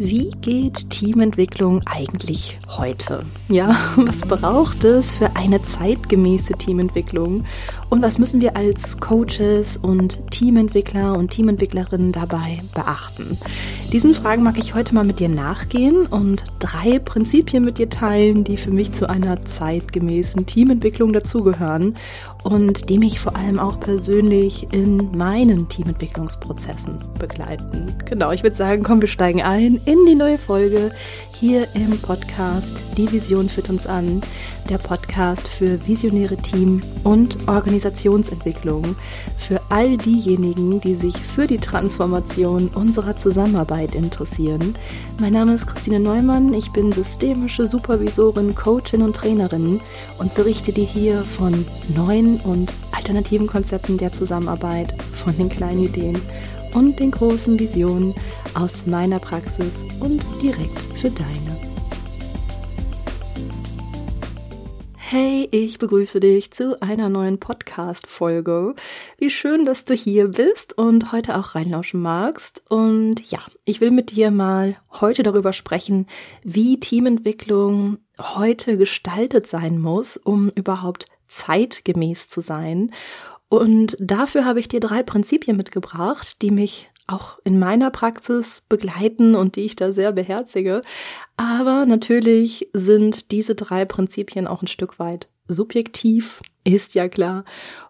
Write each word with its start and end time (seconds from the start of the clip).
Wie 0.00 0.30
geht 0.42 0.90
Teamentwicklung 0.90 1.82
eigentlich 1.84 2.56
heute? 2.68 3.24
Ja, 3.48 3.76
was 3.96 4.20
braucht 4.20 4.84
es 4.84 5.12
für 5.12 5.34
eine 5.34 5.60
zeitgemäße 5.60 6.52
Teamentwicklung? 6.52 7.44
Und 7.90 8.00
was 8.00 8.16
müssen 8.16 8.40
wir 8.40 8.54
als 8.54 9.00
Coaches 9.00 9.76
und 9.76 10.20
Teamentwickler 10.30 11.18
und 11.18 11.32
Teamentwicklerinnen 11.32 12.12
dabei 12.12 12.60
beachten? 12.74 13.38
Diesen 13.92 14.14
Fragen 14.14 14.44
mag 14.44 14.56
ich 14.56 14.76
heute 14.76 14.94
mal 14.94 15.02
mit 15.02 15.18
dir 15.18 15.28
nachgehen 15.28 16.06
und 16.06 16.44
drei 16.60 17.00
Prinzipien 17.00 17.64
mit 17.64 17.78
dir 17.78 17.90
teilen, 17.90 18.44
die 18.44 18.56
für 18.56 18.70
mich 18.70 18.92
zu 18.92 19.08
einer 19.08 19.44
zeitgemäßen 19.46 20.46
Teamentwicklung 20.46 21.12
dazugehören 21.12 21.96
und 22.48 22.88
die 22.88 22.98
mich 22.98 23.20
vor 23.20 23.36
allem 23.36 23.58
auch 23.58 23.78
persönlich 23.78 24.72
in 24.72 25.10
meinen 25.16 25.68
Teamentwicklungsprozessen 25.68 26.98
begleiten. 27.18 27.94
Genau, 28.06 28.30
ich 28.32 28.42
würde 28.42 28.56
sagen, 28.56 28.82
komm, 28.82 29.02
wir 29.02 29.08
steigen 29.08 29.42
ein 29.42 29.80
in 29.84 30.06
die 30.06 30.14
neue 30.14 30.38
Folge 30.38 30.90
hier 31.38 31.68
im 31.74 31.96
Podcast 31.98 32.82
Die 32.96 33.12
Vision 33.12 33.48
führt 33.48 33.70
uns 33.70 33.86
an, 33.86 34.22
der 34.68 34.78
Podcast 34.78 35.46
für 35.46 35.86
visionäre 35.86 36.36
Team- 36.36 36.80
und 37.04 37.46
Organisationsentwicklung, 37.46 38.96
für 39.36 39.60
all 39.68 39.96
diejenigen, 39.96 40.80
die 40.80 40.96
sich 40.96 41.16
für 41.16 41.46
die 41.46 41.58
Transformation 41.58 42.68
unserer 42.74 43.16
Zusammenarbeit 43.16 43.94
interessieren. 43.94 44.74
Mein 45.20 45.32
Name 45.32 45.54
ist 45.54 45.68
Christine 45.68 46.00
Neumann, 46.00 46.54
ich 46.54 46.72
bin 46.72 46.90
systemische 46.90 47.68
Supervisorin, 47.68 48.56
Coachin 48.56 49.02
und 49.02 49.14
Trainerin 49.14 49.80
und 50.18 50.34
berichte 50.34 50.72
dir 50.72 50.86
hier 50.86 51.22
von 51.22 51.64
neuen 51.94 52.37
und 52.44 52.72
alternativen 52.92 53.46
Konzepten 53.46 53.98
der 53.98 54.12
Zusammenarbeit, 54.12 54.94
von 55.14 55.36
den 55.36 55.48
kleinen 55.48 55.84
Ideen 55.84 56.20
und 56.74 57.00
den 57.00 57.10
großen 57.10 57.58
Visionen 57.58 58.14
aus 58.54 58.86
meiner 58.86 59.18
Praxis 59.18 59.84
und 60.00 60.22
direkt 60.42 60.78
für 60.94 61.10
deine. 61.10 61.58
Hey, 65.10 65.48
ich 65.52 65.78
begrüße 65.78 66.20
dich 66.20 66.50
zu 66.50 66.78
einer 66.82 67.08
neuen 67.08 67.40
Podcast-Folge. 67.40 68.74
Wie 69.16 69.30
schön, 69.30 69.64
dass 69.64 69.86
du 69.86 69.94
hier 69.94 70.28
bist 70.28 70.76
und 70.76 71.12
heute 71.12 71.38
auch 71.38 71.54
reinlauschen 71.54 72.02
magst. 72.02 72.62
Und 72.68 73.22
ja, 73.30 73.38
ich 73.64 73.80
will 73.80 73.90
mit 73.90 74.10
dir 74.10 74.30
mal 74.30 74.76
heute 75.00 75.22
darüber 75.22 75.54
sprechen, 75.54 76.06
wie 76.42 76.78
Teamentwicklung 76.78 77.96
heute 78.20 78.76
gestaltet 78.76 79.46
sein 79.46 79.78
muss, 79.78 80.18
um 80.18 80.50
überhaupt 80.50 81.06
zeitgemäß 81.28 82.28
zu 82.28 82.40
sein. 82.40 82.92
Und 83.48 83.96
dafür 84.00 84.44
habe 84.44 84.60
ich 84.60 84.68
dir 84.68 84.80
drei 84.80 85.02
Prinzipien 85.02 85.56
mitgebracht, 85.56 86.42
die 86.42 86.50
mich 86.50 86.90
auch 87.06 87.38
in 87.44 87.58
meiner 87.58 87.90
Praxis 87.90 88.62
begleiten 88.68 89.34
und 89.34 89.56
die 89.56 89.62
ich 89.62 89.76
da 89.76 89.92
sehr 89.92 90.12
beherzige. 90.12 90.82
Aber 91.36 91.86
natürlich 91.86 92.68
sind 92.74 93.30
diese 93.32 93.54
drei 93.54 93.86
Prinzipien 93.86 94.46
auch 94.46 94.62
ein 94.62 94.68
Stück 94.68 94.98
weit 94.98 95.28
subjektiv, 95.48 96.40
ist 96.64 96.94
ja 96.94 97.08
klar. 97.08 97.44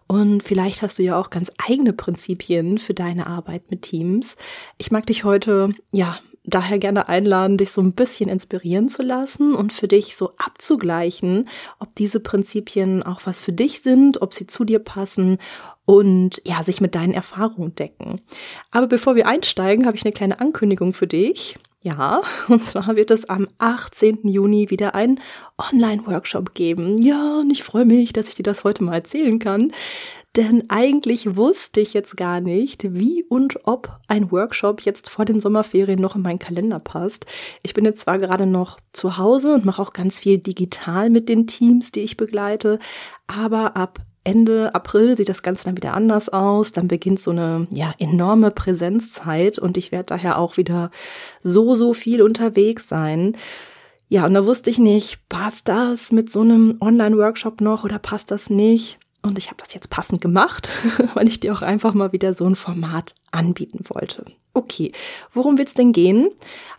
Und 0.07 0.41
vielleicht 0.41 0.81
hast 0.81 0.97
du 0.97 1.03
ja 1.03 1.19
auch 1.19 1.29
ganz 1.29 1.51
eigene 1.67 1.93
Prinzipien 1.93 2.77
für 2.79 2.93
deine 2.93 3.27
Arbeit 3.27 3.69
mit 3.69 3.83
Teams. 3.83 4.37
Ich 4.77 4.89
mag 4.89 5.05
dich 5.05 5.23
heute, 5.23 5.73
ja, 5.91 6.17
daher 6.49 6.79
gerne 6.79 7.09
einladen, 7.09 7.57
dich 7.57 7.71
so 7.71 7.81
ein 7.81 7.93
bisschen 7.93 8.29
inspirieren 8.29 8.89
zu 8.89 9.01
lassen 9.01 9.53
und 9.53 9.73
für 9.73 9.87
dich 9.87 10.15
so 10.15 10.31
abzugleichen, 10.37 11.49
ob 11.79 11.95
diese 11.95 12.19
Prinzipien 12.19 13.03
auch 13.03 13.21
was 13.25 13.39
für 13.39 13.53
dich 13.53 13.81
sind, 13.81 14.21
ob 14.21 14.33
sie 14.33 14.47
zu 14.47 14.63
dir 14.63 14.79
passen 14.79 15.37
und 15.85 16.41
ja, 16.45 16.61
sich 16.61 16.81
mit 16.81 16.93
deinen 16.95 17.13
Erfahrungen 17.13 17.73
decken. 17.73 18.21
Aber 18.71 18.87
bevor 18.87 19.15
wir 19.15 19.27
einsteigen, 19.27 19.85
habe 19.85 19.97
ich 19.97 20.05
eine 20.05 20.13
kleine 20.13 20.39
Ankündigung 20.39 20.93
für 20.93 21.07
dich. 21.07 21.55
Ja, 21.81 22.21
und 22.49 22.63
zwar 22.63 22.95
wird 22.95 23.09
es 23.09 23.27
am 23.29 23.47
18. 23.57 24.27
Juni 24.27 24.69
wieder 24.69 24.95
einen 24.95 25.19
Online-Workshop 25.57 26.53
geben. 26.53 27.01
Ja, 27.01 27.39
und 27.39 27.49
ich 27.51 27.63
freue 27.63 27.85
mich, 27.85 28.13
dass 28.13 28.27
ich 28.27 28.35
dir 28.35 28.43
das 28.43 28.63
heute 28.63 28.83
mal 28.83 28.95
erzählen 28.95 29.39
kann. 29.39 29.71
Denn 30.35 30.69
eigentlich 30.69 31.35
wusste 31.35 31.81
ich 31.81 31.93
jetzt 31.93 32.15
gar 32.15 32.39
nicht, 32.39 32.93
wie 32.93 33.23
und 33.23 33.59
ob 33.63 33.99
ein 34.07 34.31
Workshop 34.31 34.81
jetzt 34.81 35.09
vor 35.09 35.25
den 35.25 35.39
Sommerferien 35.39 35.99
noch 35.99 36.15
in 36.15 36.21
meinen 36.21 36.37
Kalender 36.37 36.77
passt. 36.79 37.25
Ich 37.63 37.73
bin 37.73 37.83
jetzt 37.83 38.01
zwar 38.01 38.19
gerade 38.19 38.45
noch 38.45 38.79
zu 38.93 39.17
Hause 39.17 39.55
und 39.55 39.65
mache 39.65 39.81
auch 39.81 39.91
ganz 39.91 40.19
viel 40.19 40.37
digital 40.37 41.09
mit 41.09 41.29
den 41.29 41.47
Teams, 41.47 41.91
die 41.91 42.01
ich 42.01 42.15
begleite, 42.15 42.77
aber 43.25 43.75
ab 43.75 43.99
Ende 44.23 44.75
April 44.75 45.17
sieht 45.17 45.29
das 45.29 45.41
Ganze 45.41 45.63
dann 45.63 45.77
wieder 45.77 45.95
anders 45.95 46.29
aus. 46.29 46.71
Dann 46.71 46.87
beginnt 46.87 47.19
so 47.19 47.31
eine 47.31 47.67
ja, 47.71 47.95
enorme 47.97 48.51
Präsenzzeit 48.51 49.57
und 49.57 49.77
ich 49.77 49.91
werde 49.91 50.07
daher 50.07 50.37
auch 50.37 50.57
wieder 50.57 50.91
so, 51.41 51.73
so 51.73 51.93
viel 51.95 52.21
unterwegs 52.21 52.87
sein. 52.87 53.35
Ja, 54.07 54.25
und 54.25 54.35
da 54.35 54.45
wusste 54.45 54.69
ich 54.69 54.77
nicht, 54.77 55.27
passt 55.29 55.67
das 55.67 56.11
mit 56.11 56.29
so 56.29 56.41
einem 56.41 56.77
Online-Workshop 56.81 57.61
noch 57.61 57.83
oder 57.83 57.97
passt 57.97 58.29
das 58.29 58.49
nicht? 58.51 58.99
Und 59.21 59.37
ich 59.37 59.47
habe 59.47 59.57
das 59.57 59.73
jetzt 59.73 59.89
passend 59.89 60.21
gemacht, 60.21 60.69
weil 61.13 61.27
ich 61.27 61.39
dir 61.39 61.53
auch 61.53 61.61
einfach 61.61 61.93
mal 61.93 62.13
wieder 62.13 62.33
so 62.33 62.45
ein 62.45 62.55
Format 62.55 63.13
anbieten 63.31 63.83
wollte. 63.89 64.25
Okay, 64.53 64.91
worum 65.33 65.57
wird's 65.57 65.73
denn 65.73 65.91
gehen? 65.91 66.29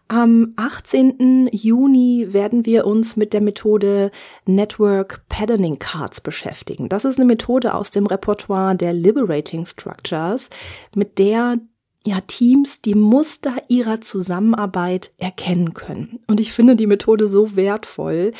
Am 0.08 0.54
18. 0.56 1.50
Juni 1.52 2.26
werden 2.30 2.66
wir 2.66 2.84
uns 2.84 3.16
mit 3.16 3.32
der 3.32 3.40
Methode 3.40 4.10
Network 4.44 5.22
Patterning 5.28 5.78
Cards 5.78 6.20
beschäftigen. 6.20 6.88
Das 6.88 7.04
ist 7.04 7.16
eine 7.16 7.26
Methode 7.26 7.74
aus 7.74 7.92
dem 7.92 8.06
Repertoire 8.06 8.74
der 8.74 8.92
Liberating 8.92 9.66
Structures, 9.66 10.50
mit 10.96 11.20
der 11.20 11.58
ja, 12.04 12.20
Teams 12.22 12.80
die 12.80 12.94
Muster 12.94 13.54
ihrer 13.68 14.00
Zusammenarbeit 14.00 15.12
erkennen 15.18 15.74
können. 15.74 16.18
Und 16.26 16.40
ich 16.40 16.52
finde 16.52 16.74
die 16.74 16.86
Methode 16.86 17.28
so 17.28 17.56
wertvoll, 17.56 18.32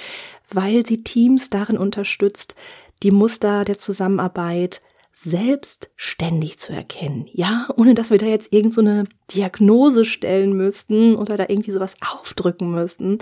weil 0.50 0.84
sie 0.87 1.05
Teams 1.05 1.50
darin 1.50 1.77
unterstützt, 1.77 2.56
die 3.03 3.11
Muster 3.11 3.65
der 3.65 3.78
Zusammenarbeit 3.78 4.83
selbstständig 5.12 6.59
zu 6.59 6.72
erkennen. 6.72 7.27
Ja, 7.33 7.69
ohne 7.77 7.94
dass 7.94 8.11
wir 8.11 8.19
da 8.19 8.27
jetzt 8.27 8.53
irgendeine 8.53 9.03
so 9.03 9.37
Diagnose 9.37 10.05
stellen 10.05 10.55
müssten 10.55 11.15
oder 11.15 11.37
da 11.37 11.44
irgendwie 11.49 11.72
sowas 11.72 11.97
aufdrücken 12.00 12.71
müssten. 12.71 13.19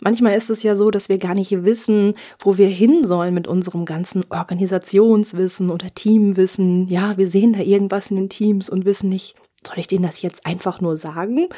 Manchmal 0.00 0.36
ist 0.36 0.48
es 0.48 0.62
ja 0.62 0.74
so, 0.74 0.90
dass 0.90 1.08
wir 1.08 1.18
gar 1.18 1.34
nicht 1.34 1.64
wissen, 1.64 2.14
wo 2.38 2.56
wir 2.56 2.68
hin 2.68 3.04
sollen 3.04 3.34
mit 3.34 3.46
unserem 3.46 3.84
ganzen 3.84 4.24
Organisationswissen 4.30 5.70
oder 5.70 5.88
Teamwissen. 5.94 6.88
Ja, 6.88 7.18
wir 7.18 7.28
sehen 7.28 7.52
da 7.52 7.60
irgendwas 7.60 8.10
in 8.10 8.16
den 8.16 8.28
Teams 8.30 8.70
und 8.70 8.86
wissen 8.86 9.10
nicht, 9.10 9.34
soll 9.66 9.78
ich 9.78 9.86
denen 9.86 10.04
das 10.04 10.22
jetzt 10.22 10.46
einfach 10.46 10.80
nur 10.80 10.96
sagen? 10.96 11.48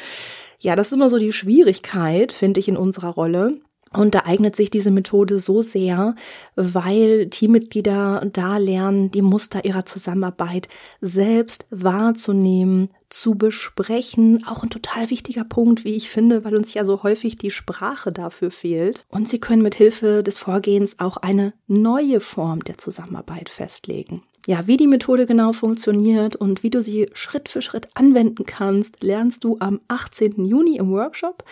Ja, 0.59 0.75
das 0.75 0.87
ist 0.87 0.93
immer 0.93 1.09
so 1.09 1.17
die 1.17 1.31
Schwierigkeit, 1.31 2.31
finde 2.31 2.59
ich, 2.59 2.67
in 2.67 2.77
unserer 2.77 3.09
Rolle. 3.09 3.61
Und 3.93 4.15
da 4.15 4.23
eignet 4.25 4.55
sich 4.55 4.69
diese 4.69 4.91
Methode 4.91 5.39
so 5.39 5.61
sehr, 5.61 6.15
weil 6.55 7.29
Teammitglieder 7.29 8.27
da 8.31 8.57
lernen, 8.57 9.11
die 9.11 9.21
Muster 9.21 9.65
ihrer 9.65 9.85
Zusammenarbeit 9.85 10.67
selbst 11.01 11.65
wahrzunehmen, 11.69 12.89
zu 13.09 13.35
besprechen. 13.35 14.43
Auch 14.45 14.63
ein 14.63 14.69
total 14.69 15.09
wichtiger 15.09 15.43
Punkt, 15.43 15.83
wie 15.85 15.95
ich 15.95 16.09
finde, 16.09 16.43
weil 16.43 16.55
uns 16.55 16.73
ja 16.73 16.83
so 16.83 17.03
häufig 17.03 17.37
die 17.37 17.51
Sprache 17.51 18.11
dafür 18.11 18.51
fehlt. 18.51 19.05
Und 19.09 19.29
sie 19.29 19.39
können 19.39 19.61
mit 19.61 19.75
Hilfe 19.75 20.23
des 20.23 20.37
Vorgehens 20.37 20.99
auch 20.99 21.17
eine 21.17 21.53
neue 21.67 22.19
Form 22.19 22.63
der 22.63 22.77
Zusammenarbeit 22.77 23.49
festlegen. 23.49 24.23
Ja, 24.45 24.65
wie 24.65 24.77
die 24.77 24.87
Methode 24.87 25.25
genau 25.25 25.51
funktioniert 25.51 26.37
und 26.37 26.63
wie 26.63 26.69
du 26.69 26.81
sie 26.81 27.09
Schritt 27.11 27.49
für 27.49 27.61
Schritt 27.61 27.89
anwenden 27.95 28.45
kannst, 28.45 29.03
lernst 29.03 29.43
du 29.43 29.57
am 29.59 29.81
18. 29.89 30.45
Juni 30.45 30.77
im 30.77 30.89
Workshop. 30.91 31.43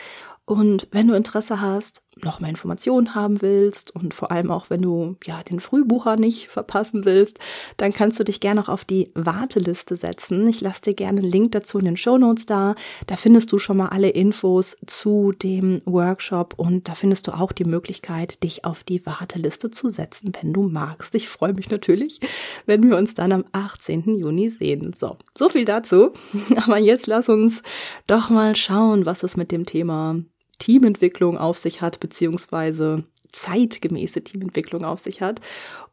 Und 0.45 0.87
wenn 0.91 1.07
du 1.07 1.13
Interesse 1.13 1.59
hast, 1.59 2.03
noch 2.23 2.39
mehr 2.39 2.49
Informationen 2.49 3.13
haben 3.13 3.41
willst 3.41 3.93
und 3.93 4.13
vor 4.13 4.31
allem 4.31 4.49
auch, 4.49 4.69
wenn 4.69 4.81
du 4.81 5.17
ja 5.25 5.43
den 5.43 5.59
Frühbucher 5.59 6.15
nicht 6.15 6.47
verpassen 6.47 7.05
willst, 7.05 7.39
dann 7.77 7.93
kannst 7.93 8.19
du 8.19 8.23
dich 8.23 8.39
gerne 8.39 8.61
auch 8.61 8.69
auf 8.69 8.85
die 8.85 9.11
Warteliste 9.15 9.95
setzen. 9.95 10.47
Ich 10.47 10.61
lasse 10.61 10.81
dir 10.83 10.93
gerne 10.93 11.19
einen 11.19 11.29
Link 11.29 11.51
dazu 11.51 11.77
in 11.77 11.85
den 11.85 11.97
Show 11.97 12.17
Notes 12.17 12.45
da. 12.45 12.75
Da 13.07 13.15
findest 13.15 13.51
du 13.51 13.59
schon 13.59 13.77
mal 13.77 13.89
alle 13.89 14.09
Infos 14.09 14.77
zu 14.85 15.33
dem 15.33 15.81
Workshop 15.85 16.53
und 16.57 16.87
da 16.87 16.95
findest 16.95 17.27
du 17.27 17.33
auch 17.33 17.51
die 17.51 17.65
Möglichkeit, 17.65 18.43
dich 18.43 18.63
auf 18.63 18.83
die 18.83 19.05
Warteliste 19.05 19.69
zu 19.69 19.89
setzen, 19.89 20.31
wenn 20.39 20.53
du 20.53 20.63
magst. 20.63 21.15
Ich 21.15 21.27
freue 21.27 21.53
mich 21.53 21.69
natürlich, 21.69 22.19
wenn 22.65 22.83
wir 22.83 22.97
uns 22.97 23.13
dann 23.13 23.33
am 23.33 23.43
18. 23.51 24.17
Juni 24.17 24.49
sehen. 24.49 24.93
So, 24.95 25.17
so 25.37 25.49
viel 25.49 25.65
dazu. 25.65 26.11
Aber 26.55 26.77
jetzt 26.77 27.07
lass 27.07 27.27
uns 27.27 27.61
doch 28.07 28.29
mal 28.29 28.55
schauen, 28.55 29.05
was 29.05 29.23
es 29.23 29.35
mit 29.35 29.51
dem 29.51 29.65
Thema 29.65 30.23
Teamentwicklung 30.59 31.37
auf 31.37 31.57
sich 31.57 31.81
hat, 31.81 31.99
beziehungsweise 31.99 33.03
zeitgemäße 33.31 34.23
Teamentwicklung 34.23 34.85
auf 34.85 34.99
sich 34.99 35.21
hat. 35.21 35.41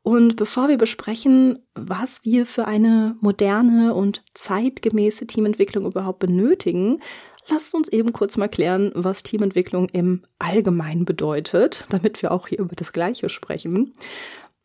Und 0.03 0.37
bevor 0.37 0.69
wir 0.69 0.79
besprechen, 0.79 1.59
was 1.75 2.25
wir 2.25 2.47
für 2.47 2.67
eine 2.67 3.17
moderne 3.21 3.95
und 3.95 4.23
zeitgemäße 4.35 5.27
Teamentwicklung 5.27 5.87
überhaupt 5.87 6.21
benötigen, 6.21 7.01
lasst 7.49 7.75
uns 7.75 7.89
eben 7.89 8.13
kurz 8.13 8.37
mal 8.37 8.49
klären, 8.49 8.93
was 8.95 9.23
Teamentwicklung 9.23 9.89
im 9.89 10.23
Allgemeinen 10.39 11.05
bedeutet, 11.05 11.87
damit 11.91 12.23
wir 12.23 12.33
auch 12.33 12.49
hier 12.49 12.61
über 12.61 12.77
das 12.77 12.93
Gleiche 12.93 13.29
sprechen. 13.29 13.93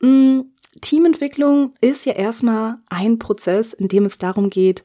Mm, 0.01 0.41
Teamentwicklung 0.81 1.73
ist 1.81 2.05
ja 2.05 2.13
erstmal 2.13 2.77
ein 2.87 3.19
Prozess, 3.19 3.73
in 3.73 3.87
dem 3.87 4.05
es 4.05 4.17
darum 4.17 4.49
geht, 4.49 4.83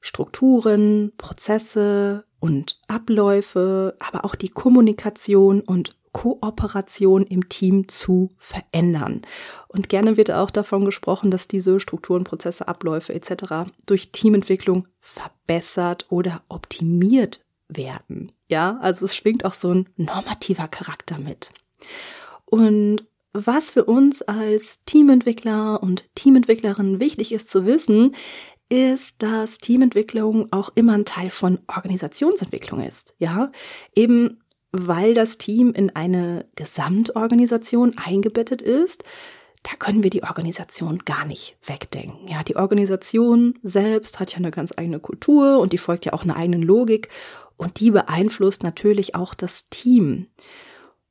Strukturen, 0.00 1.12
Prozesse, 1.16 2.24
und 2.40 2.78
Abläufe, 2.88 3.96
aber 3.98 4.24
auch 4.24 4.34
die 4.34 4.48
Kommunikation 4.48 5.60
und 5.60 5.96
Kooperation 6.12 7.24
im 7.24 7.48
Team 7.48 7.88
zu 7.88 8.30
verändern. 8.38 9.22
Und 9.68 9.88
gerne 9.88 10.16
wird 10.16 10.30
auch 10.30 10.50
davon 10.50 10.84
gesprochen, 10.84 11.30
dass 11.30 11.48
diese 11.48 11.80
Strukturen, 11.80 12.24
Prozesse, 12.24 12.66
Abläufe 12.66 13.14
etc. 13.14 13.70
durch 13.86 14.10
Teamentwicklung 14.10 14.88
verbessert 15.00 16.06
oder 16.08 16.42
optimiert 16.48 17.40
werden. 17.68 18.32
Ja, 18.48 18.78
also 18.80 19.04
es 19.04 19.14
schwingt 19.14 19.44
auch 19.44 19.52
so 19.52 19.72
ein 19.72 19.88
normativer 19.96 20.68
Charakter 20.68 21.18
mit. 21.18 21.50
Und 22.46 23.04
was 23.32 23.70
für 23.70 23.84
uns 23.84 24.22
als 24.22 24.84
Teamentwickler 24.86 25.82
und 25.82 26.04
Teamentwicklerin 26.14 26.98
wichtig 26.98 27.32
ist 27.32 27.50
zu 27.50 27.66
wissen, 27.66 28.16
ist, 28.68 29.22
dass 29.22 29.58
Teamentwicklung 29.58 30.52
auch 30.52 30.70
immer 30.74 30.94
ein 30.94 31.04
Teil 31.04 31.30
von 31.30 31.60
Organisationsentwicklung 31.68 32.82
ist. 32.82 33.14
Ja, 33.18 33.50
eben 33.94 34.40
weil 34.70 35.14
das 35.14 35.38
Team 35.38 35.72
in 35.72 35.94
eine 35.96 36.46
Gesamtorganisation 36.54 37.96
eingebettet 37.96 38.60
ist, 38.60 39.02
da 39.62 39.72
können 39.78 40.02
wir 40.02 40.10
die 40.10 40.22
Organisation 40.22 40.98
gar 40.98 41.24
nicht 41.24 41.56
wegdenken. 41.64 42.28
Ja, 42.28 42.42
die 42.42 42.56
Organisation 42.56 43.54
selbst 43.62 44.20
hat 44.20 44.32
ja 44.32 44.38
eine 44.38 44.50
ganz 44.50 44.72
eigene 44.76 45.00
Kultur 45.00 45.58
und 45.58 45.72
die 45.72 45.78
folgt 45.78 46.04
ja 46.04 46.12
auch 46.12 46.22
einer 46.22 46.36
eigenen 46.36 46.62
Logik 46.62 47.08
und 47.56 47.80
die 47.80 47.90
beeinflusst 47.90 48.62
natürlich 48.62 49.14
auch 49.14 49.34
das 49.34 49.68
Team. 49.68 50.28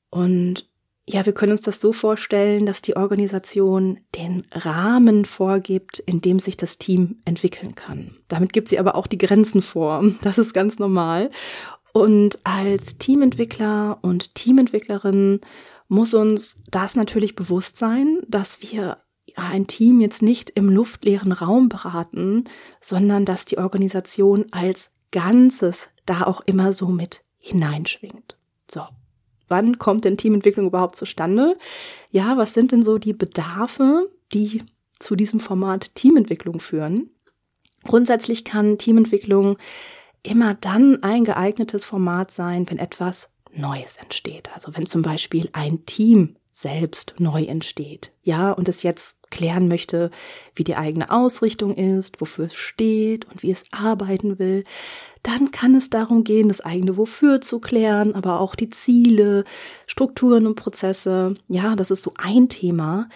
Und 0.09 0.69
ja, 1.09 1.25
wir 1.25 1.33
können 1.33 1.54
uns 1.54 1.62
das 1.62 1.80
so 1.80 1.94
vorstellen, 1.94 2.65
dass 2.65 2.81
die 2.81 2.98
Organisation 2.98 4.00
den 4.13 4.45
Rahmen 4.51 5.24
vorgibt, 5.24 6.00
in 6.00 6.19
dem 6.19 6.39
sich 6.39 6.57
das 6.57 6.77
Team 6.77 7.21
entwickeln 7.24 7.75
kann. 7.75 8.18
Damit 8.27 8.51
gibt 8.51 8.68
sie 8.68 8.77
aber 8.77 8.95
auch 8.95 9.07
die 9.07 9.18
Grenzen 9.18 9.62
vor. 9.62 10.04
Das 10.21 10.38
ist 10.38 10.54
ganz 10.54 10.80
normal. 10.80 11.30
Und 11.94 12.39
als 12.44 12.98
Teamentwickler 12.98 14.00
und 14.01 14.36
Teamentwicklerin 14.36 15.39
muss 15.88 16.13
uns 16.13 16.57
das 16.69 16.95
natürlich 16.95 17.36
bewusst 17.36 17.77
sein, 17.77 18.19
dass 18.27 18.62
wir 18.62 18.98
ein 19.36 19.68
Team 19.68 20.01
jetzt 20.01 20.21
nicht 20.21 20.50
im 20.51 20.69
luftleeren 20.69 21.31
Raum 21.31 21.69
beraten, 21.69 22.44
sondern 22.81 23.24
dass 23.24 23.45
die 23.45 23.59
Organisation 23.59 24.45
als 24.51 24.92
Ganzes 25.12 25.89
da 26.06 26.24
auch 26.24 26.42
immer 26.42 26.74
so 26.74 26.88
mit 26.88 27.21
hineinschwingt. 27.39 28.36
So. 28.69 28.81
Wann 29.47 29.79
kommt 29.79 30.05
denn 30.05 30.17
Teamentwicklung 30.17 30.67
überhaupt 30.67 30.95
zustande? 30.95 31.57
Ja, 32.11 32.38
was 32.38 32.53
sind 32.53 32.71
denn 32.71 32.83
so 32.83 32.97
die 32.97 33.13
Bedarfe, 33.13 34.09
die 34.33 34.63
zu 34.99 35.15
diesem 35.15 35.39
Format 35.39 35.95
Teamentwicklung 35.95 36.59
führen? 36.59 37.09
Grundsätzlich 37.83 38.44
kann 38.44 38.77
Teamentwicklung 38.77 39.57
immer 40.23 40.55
dann 40.55 41.03
ein 41.03 41.23
geeignetes 41.23 41.85
Format 41.85 42.31
sein, 42.31 42.69
wenn 42.69 42.79
etwas 42.79 43.29
Neues 43.53 43.97
entsteht. 43.97 44.49
Also 44.53 44.75
wenn 44.75 44.85
zum 44.85 45.01
Beispiel 45.01 45.49
ein 45.53 45.85
Team 45.85 46.35
selbst 46.51 47.15
neu 47.19 47.44
entsteht, 47.44 48.11
ja, 48.23 48.51
und 48.51 48.67
es 48.67 48.83
jetzt 48.83 49.15
klären 49.29 49.67
möchte, 49.67 50.09
wie 50.55 50.63
die 50.63 50.75
eigene 50.75 51.11
Ausrichtung 51.11 51.75
ist, 51.75 52.19
wofür 52.19 52.45
es 52.45 52.55
steht 52.55 53.25
und 53.25 53.44
wie 53.44 53.51
es 53.51 53.63
arbeiten 53.71 54.39
will, 54.39 54.63
dann 55.27 55.51
kann 55.51 55.75
es 55.75 55.89
darum 55.89 56.24
gehen, 56.24 56.47
das 56.47 56.62
eigene 56.62 56.95
Wofür 56.95 57.41
zu 57.41 57.59
klären, 57.59 58.15
aber 58.15 58.39
auch 58.39 58.56
die 58.56 58.69
Ziele, 58.69 59.44
Strukturen 59.85 60.47
und 60.47 60.56
Prozesse. 60.56 61.35
Ja, 61.50 61.75
das 61.75 61.91
ist 61.91 62.01
so 62.01 62.13
ein 62.15 62.47
Thema. 62.47 63.09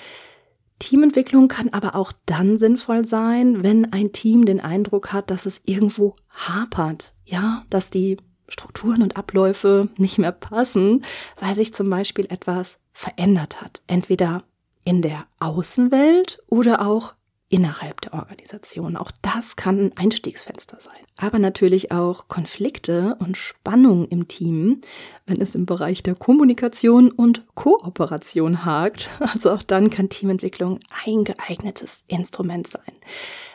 Teamentwicklung 0.80 1.48
kann 1.48 1.70
aber 1.70 1.96
auch 1.96 2.12
dann 2.26 2.58
sinnvoll 2.58 3.06
sein, 3.06 3.64
wenn 3.64 3.94
ein 3.94 4.12
Team 4.12 4.44
den 4.44 4.60
Eindruck 4.60 5.14
hat, 5.14 5.32
dass 5.32 5.46
es 5.46 5.62
irgendwo 5.66 6.16
hapert. 6.30 7.14
Ja, 7.24 7.64
dass 7.70 7.92
die 7.92 8.18
Strukturen 8.50 9.04
und 9.04 9.16
Abläufe 9.16 9.88
nicht 9.96 10.18
mehr 10.18 10.34
passen, 10.34 11.06
weil 11.40 11.56
sich 11.56 11.74
zum 11.74 11.90
Beispiel 11.90 12.26
etwas 12.26 12.78
verändert 12.92 13.62
hat. 13.62 13.84
Entweder 13.88 14.44
in 14.84 15.02
der 15.02 15.24
Außenwelt 15.40 16.44
oder 16.50 16.86
auch 16.86 17.14
innerhalb 17.52 18.00
der 18.02 18.14
Organisation. 18.14 18.96
Auch 18.96 19.12
das 19.22 19.58
kann 19.58 19.78
ein 19.80 19.98
Einstiegsfenster 19.98 20.80
sein. 20.80 20.96
Aber 21.18 21.38
natürlich 21.38 21.92
auch 21.92 22.30
Konflikte 22.30 23.18
und 23.20 23.36
Spannungen 23.38 24.08
im 24.08 24.28
Team, 24.28 24.82
wenn 25.28 25.42
es 25.42 25.54
im 25.54 25.66
Bereich 25.66 26.02
der 26.02 26.16
Kommunikation 26.16 27.12
und 27.12 27.46
Kooperation 27.54 28.66
hakt. 28.66 29.10
Also 29.34 29.52
auch 29.52 29.62
dann 29.62 29.90
kann 29.90 30.10
Teamentwicklung 30.10 30.80
ein 31.06 31.24
geeignetes 31.24 32.04
Instrument 32.08 32.68
sein. 32.68 32.94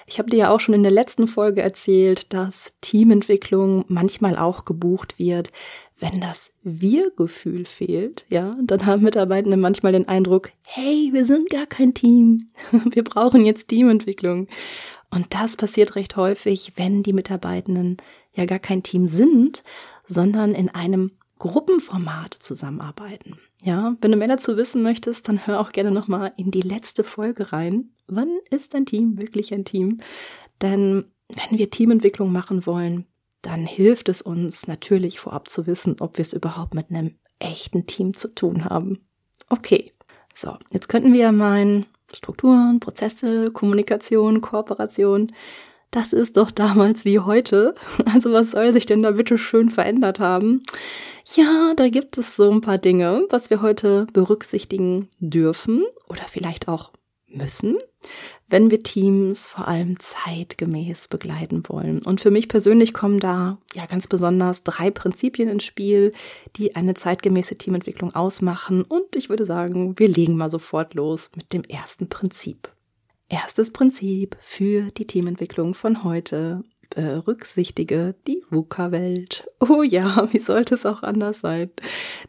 Ich 0.06 0.18
habe 0.18 0.30
dir 0.30 0.36
ja 0.36 0.50
auch 0.50 0.60
schon 0.60 0.74
in 0.74 0.82
der 0.82 0.92
letzten 0.92 1.26
Folge 1.26 1.62
erzählt, 1.62 2.32
dass 2.32 2.74
Teamentwicklung 2.80 3.84
manchmal 3.88 4.36
auch 4.38 4.64
gebucht 4.64 5.18
wird, 5.18 5.50
wenn 5.98 6.20
das 6.20 6.52
Wir-Gefühl 6.62 7.64
fehlt, 7.64 8.26
ja, 8.28 8.56
dann 8.62 8.84
haben 8.84 9.02
Mitarbeitende 9.02 9.56
manchmal 9.56 9.92
den 9.92 10.08
Eindruck, 10.08 10.50
hey, 10.62 11.10
wir 11.12 11.24
sind 11.24 11.48
gar 11.48 11.66
kein 11.66 11.94
Team. 11.94 12.48
Wir 12.90 13.02
brauchen 13.02 13.44
jetzt 13.44 13.68
Teamentwicklung. 13.68 14.48
Und 15.10 15.32
das 15.34 15.56
passiert 15.56 15.94
recht 15.96 16.16
häufig, 16.16 16.72
wenn 16.76 17.02
die 17.02 17.12
Mitarbeitenden 17.12 17.96
ja 18.34 18.44
gar 18.44 18.58
kein 18.58 18.82
Team 18.82 19.06
sind, 19.06 19.62
sondern 20.06 20.54
in 20.54 20.68
einem 20.68 21.12
Gruppenformat 21.38 22.34
zusammenarbeiten. 22.34 23.38
Ja, 23.62 23.96
wenn 24.00 24.12
du 24.12 24.16
mehr 24.16 24.28
dazu 24.28 24.56
wissen 24.56 24.82
möchtest, 24.82 25.28
dann 25.28 25.46
hör 25.46 25.60
auch 25.60 25.72
gerne 25.72 25.90
nochmal 25.90 26.32
in 26.36 26.50
die 26.50 26.60
letzte 26.60 27.04
Folge 27.04 27.52
rein. 27.52 27.90
Wann 28.06 28.30
ist 28.50 28.74
ein 28.74 28.86
Team 28.86 29.18
wirklich 29.20 29.52
ein 29.52 29.64
Team? 29.64 29.98
Denn 30.60 31.06
wenn 31.28 31.58
wir 31.58 31.70
Teamentwicklung 31.70 32.30
machen 32.30 32.66
wollen, 32.66 33.06
dann 33.46 33.64
hilft 33.64 34.08
es 34.08 34.22
uns 34.22 34.66
natürlich 34.66 35.20
vorab 35.20 35.48
zu 35.48 35.68
wissen, 35.68 35.96
ob 36.00 36.18
wir 36.18 36.22
es 36.22 36.32
überhaupt 36.32 36.74
mit 36.74 36.90
einem 36.90 37.14
echten 37.38 37.86
Team 37.86 38.16
zu 38.16 38.34
tun 38.34 38.64
haben. 38.64 39.06
Okay, 39.48 39.92
so, 40.34 40.56
jetzt 40.72 40.88
könnten 40.88 41.12
wir 41.12 41.30
meinen, 41.30 41.86
Strukturen, 42.12 42.80
Prozesse, 42.80 43.44
Kommunikation, 43.52 44.40
Kooperation, 44.40 45.32
das 45.92 46.12
ist 46.12 46.36
doch 46.36 46.50
damals 46.50 47.04
wie 47.04 47.20
heute. 47.20 47.74
Also 48.12 48.32
was 48.32 48.50
soll 48.50 48.72
sich 48.72 48.86
denn 48.86 49.02
da 49.02 49.12
bitte 49.12 49.38
schön 49.38 49.68
verändert 49.68 50.18
haben? 50.18 50.62
Ja, 51.34 51.74
da 51.76 51.88
gibt 51.88 52.18
es 52.18 52.34
so 52.34 52.50
ein 52.50 52.60
paar 52.60 52.78
Dinge, 52.78 53.26
was 53.30 53.50
wir 53.50 53.62
heute 53.62 54.06
berücksichtigen 54.12 55.08
dürfen 55.20 55.84
oder 56.08 56.22
vielleicht 56.28 56.66
auch 56.68 56.90
müssen, 57.28 57.76
wenn 58.48 58.70
wir 58.70 58.82
Teams 58.82 59.46
vor 59.46 59.66
allem 59.68 59.98
zeitgemäß 59.98 61.08
begleiten 61.08 61.62
wollen. 61.68 62.02
Und 62.02 62.20
für 62.20 62.30
mich 62.30 62.48
persönlich 62.48 62.94
kommen 62.94 63.20
da 63.20 63.58
ja 63.74 63.86
ganz 63.86 64.06
besonders 64.06 64.62
drei 64.62 64.90
Prinzipien 64.90 65.48
ins 65.48 65.64
Spiel, 65.64 66.12
die 66.56 66.76
eine 66.76 66.94
zeitgemäße 66.94 67.56
Teamentwicklung 67.56 68.14
ausmachen. 68.14 68.84
Und 68.84 69.16
ich 69.16 69.28
würde 69.28 69.44
sagen, 69.44 69.98
wir 69.98 70.08
legen 70.08 70.36
mal 70.36 70.50
sofort 70.50 70.94
los 70.94 71.30
mit 71.34 71.52
dem 71.52 71.64
ersten 71.64 72.08
Prinzip. 72.08 72.70
Erstes 73.28 73.72
Prinzip 73.72 74.36
für 74.40 74.92
die 74.92 75.06
Teamentwicklung 75.06 75.74
von 75.74 76.04
heute. 76.04 76.62
Berücksichtige 76.90 78.14
die 78.26 78.42
VUCA-Welt. 78.50 79.46
Oh 79.60 79.82
ja, 79.82 80.28
wie 80.32 80.40
sollte 80.40 80.74
es 80.74 80.86
auch 80.86 81.02
anders 81.02 81.40
sein? 81.40 81.70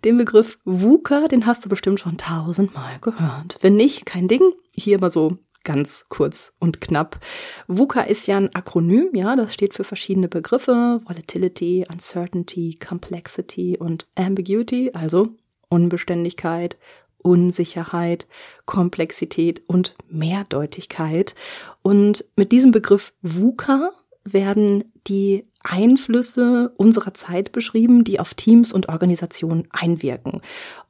Den 0.04 0.18
Begriff 0.18 0.58
VUCA, 0.66 1.28
den 1.28 1.46
hast 1.46 1.66
du 1.66 1.70
bestimmt 1.70 2.00
schon 2.00 2.18
tausendmal 2.18 3.00
gehört. 3.02 3.58
Wenn 3.62 3.76
nicht, 3.76 4.06
kein 4.06 4.28
Ding. 4.28 4.42
Hier 4.76 5.00
mal 5.00 5.10
so 5.10 5.38
ganz 5.64 6.06
kurz 6.08 6.54
und 6.60 6.80
knapp. 6.80 7.20
VUCA 7.68 8.02
ist 8.02 8.26
ja 8.26 8.38
ein 8.38 8.56
Akronym, 8.56 9.10
ja, 9.14 9.36
das 9.36 9.54
steht 9.54 9.74
für 9.74 9.84
verschiedene 9.84 10.30
Begriffe, 10.30 11.02
Volatility, 11.04 11.84
Uncertainty, 11.92 12.78
Complexity 12.80 13.78
und 13.78 14.08
Ambiguity, 14.16 14.92
also 14.94 15.30
Unbeständigkeit, 15.68 16.78
Unsicherheit, 17.22 18.28
Komplexität 18.66 19.62
und 19.68 19.96
Mehrdeutigkeit. 20.10 21.36
Und 21.82 22.24
mit 22.38 22.54
diesem 22.54 22.72
Begriff 22.72 23.12
VUCA 23.22 23.92
werden 24.34 24.84
die 25.08 25.46
Einflüsse 25.64 26.72
unserer 26.78 27.14
Zeit 27.14 27.52
beschrieben, 27.52 28.04
die 28.04 28.20
auf 28.20 28.34
Teams 28.34 28.72
und 28.72 28.90
Organisationen 28.90 29.68
einwirken. 29.72 30.42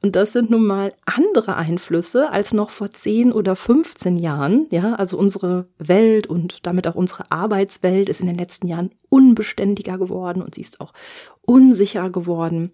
Und 0.02 0.14
das 0.14 0.32
sind 0.32 0.50
nun 0.50 0.66
mal 0.66 0.92
andere 1.04 1.56
Einflüsse 1.56 2.30
als 2.30 2.52
noch 2.52 2.70
vor 2.70 2.90
10 2.90 3.32
oder 3.32 3.56
15 3.56 4.14
Jahren. 4.14 4.66
Ja, 4.70 4.94
also 4.94 5.18
unsere 5.18 5.66
Welt 5.78 6.26
und 6.26 6.66
damit 6.66 6.86
auch 6.86 6.94
unsere 6.94 7.30
Arbeitswelt 7.30 8.08
ist 8.08 8.20
in 8.20 8.26
den 8.26 8.38
letzten 8.38 8.68
Jahren 8.68 8.90
unbeständiger 9.08 9.98
geworden 9.98 10.42
und 10.42 10.54
sie 10.54 10.62
ist 10.62 10.80
auch 10.80 10.92
unsicher 11.42 12.10
geworden. 12.10 12.72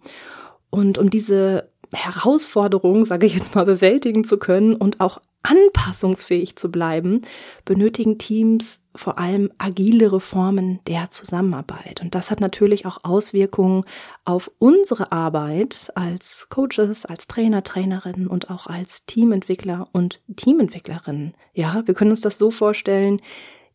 Und 0.71 0.99
um 0.99 1.09
diese 1.09 1.71
Herausforderung, 1.93 3.07
sage 3.07 3.27
ich 3.27 3.35
jetzt 3.35 3.55
mal, 3.55 3.65
bewältigen 3.65 4.25
zu 4.25 4.39
können 4.39 4.75
und 4.75 5.01
auch 5.01 5.21
anpassungsfähig 5.45 6.57
zu 6.57 6.71
bleiben, 6.71 7.23
benötigen 7.65 8.19
Teams 8.19 8.81
vor 8.97 9.19
allem 9.19 9.53
agilere 9.59 10.21
Formen 10.21 10.81
der 10.87 11.11
Zusammenarbeit. 11.11 12.01
Und 12.01 12.15
das 12.15 12.31
hat 12.31 12.41
natürlich 12.41 12.87
auch 12.87 12.99
Auswirkungen 13.03 13.85
auf 14.25 14.51
unsere 14.59 15.13
Arbeit 15.13 15.93
als 15.95 16.49
Coaches, 16.49 17.05
als 17.05 17.27
Trainer, 17.27 17.63
Trainerinnen 17.63 18.27
und 18.27 18.51
auch 18.51 18.67
als 18.67 19.05
Teamentwickler 19.07 19.89
und 19.93 20.21
Teamentwicklerinnen. 20.35 21.35
Ja, 21.53 21.83
wir 21.87 21.95
können 21.95 22.11
uns 22.11 22.23
das 22.23 22.39
so 22.39 22.51
vorstellen, 22.51 23.21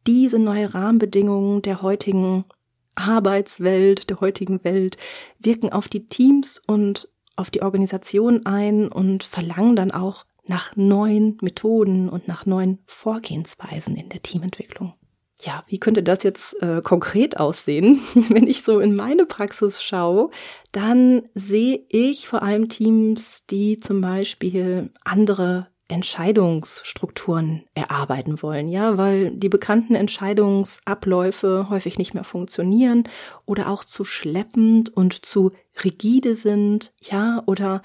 diese 0.08 0.40
neue 0.40 0.74
Rahmenbedingungen 0.74 1.62
der 1.62 1.82
heutigen 1.82 2.46
Arbeitswelt, 2.96 4.10
der 4.10 4.22
heutigen 4.22 4.64
Welt, 4.64 4.98
wirken 5.40 5.72
auf 5.72 5.88
die 5.88 6.08
Teams 6.08 6.62
und 6.66 7.10
auf 7.36 7.50
die 7.50 7.62
Organisation 7.62 8.46
ein 8.46 8.90
und 8.90 9.24
verlangen 9.24 9.76
dann 9.76 9.92
auch 9.92 10.26
nach 10.50 10.76
neuen 10.76 11.38
Methoden 11.42 12.10
und 12.10 12.28
nach 12.28 12.46
neuen 12.46 12.80
Vorgehensweisen 12.86 13.96
in 13.96 14.10
der 14.10 14.22
Teamentwicklung. 14.22 14.94
Ja, 15.42 15.64
wie 15.68 15.80
könnte 15.80 16.04
das 16.04 16.24
jetzt 16.24 16.62
äh, 16.62 16.82
konkret 16.82 17.40
aussehen? 17.40 18.02
Wenn 18.30 18.48
ich 18.48 18.64
so 18.64 18.80
in 18.80 18.94
meine 18.94 19.26
Praxis 19.26 19.82
schaue, 19.82 20.32
dann 20.74 21.30
sehe 21.34 21.86
ich 21.88 22.28
vor 22.28 22.44
allem 22.44 22.68
Teams, 22.68 23.46
die 23.46 23.80
zum 23.80 24.02
Beispiel 24.02 24.92
andere 25.06 25.68
Entscheidungsstrukturen 25.90 27.64
erarbeiten 27.74 28.44
wollen, 28.44 28.68
ja, 28.68 28.98
weil 28.98 29.32
die 29.32 29.50
bekannten 29.50 29.96
Entscheidungsabläufe 29.96 31.68
häufig 31.70 31.98
nicht 31.98 32.14
mehr 32.14 32.24
funktionieren 32.24 33.06
oder 33.46 33.70
auch 33.70 33.84
zu 33.84 34.06
schleppend 34.06 34.96
und 34.96 35.26
zu 35.26 35.52
rigide 35.84 36.36
sind, 36.36 36.94
ja, 37.02 37.44
oder 37.46 37.82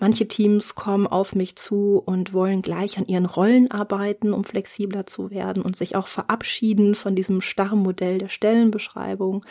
manche 0.00 0.28
Teams 0.28 0.74
kommen 0.74 1.06
auf 1.06 1.34
mich 1.34 1.56
zu 1.56 2.02
und 2.04 2.32
wollen 2.32 2.62
gleich 2.62 2.98
an 2.98 3.06
ihren 3.06 3.26
Rollen 3.26 3.70
arbeiten, 3.70 4.32
um 4.32 4.44
flexibler 4.44 5.06
zu 5.06 5.30
werden 5.30 5.62
und 5.62 5.76
sich 5.76 5.96
auch 5.96 6.08
verabschieden 6.08 6.94
von 6.94 7.14
diesem 7.14 7.40
starren 7.40 7.80
Modell 7.80 8.18
der 8.18 8.28
Stellenbeschreibung 8.28 9.44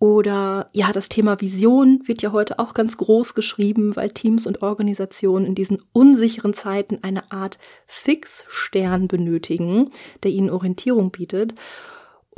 oder 0.00 0.70
ja, 0.72 0.92
das 0.92 1.08
Thema 1.08 1.40
Vision 1.40 2.00
wird 2.06 2.22
ja 2.22 2.30
heute 2.30 2.60
auch 2.60 2.72
ganz 2.72 2.96
groß 2.98 3.34
geschrieben, 3.34 3.96
weil 3.96 4.10
Teams 4.10 4.46
und 4.46 4.62
Organisationen 4.62 5.44
in 5.44 5.54
diesen 5.56 5.82
unsicheren 5.92 6.52
Zeiten 6.52 7.00
eine 7.02 7.32
Art 7.32 7.58
Fixstern 7.86 9.08
benötigen, 9.08 9.90
der 10.22 10.30
ihnen 10.30 10.50
Orientierung 10.50 11.10
bietet. 11.10 11.54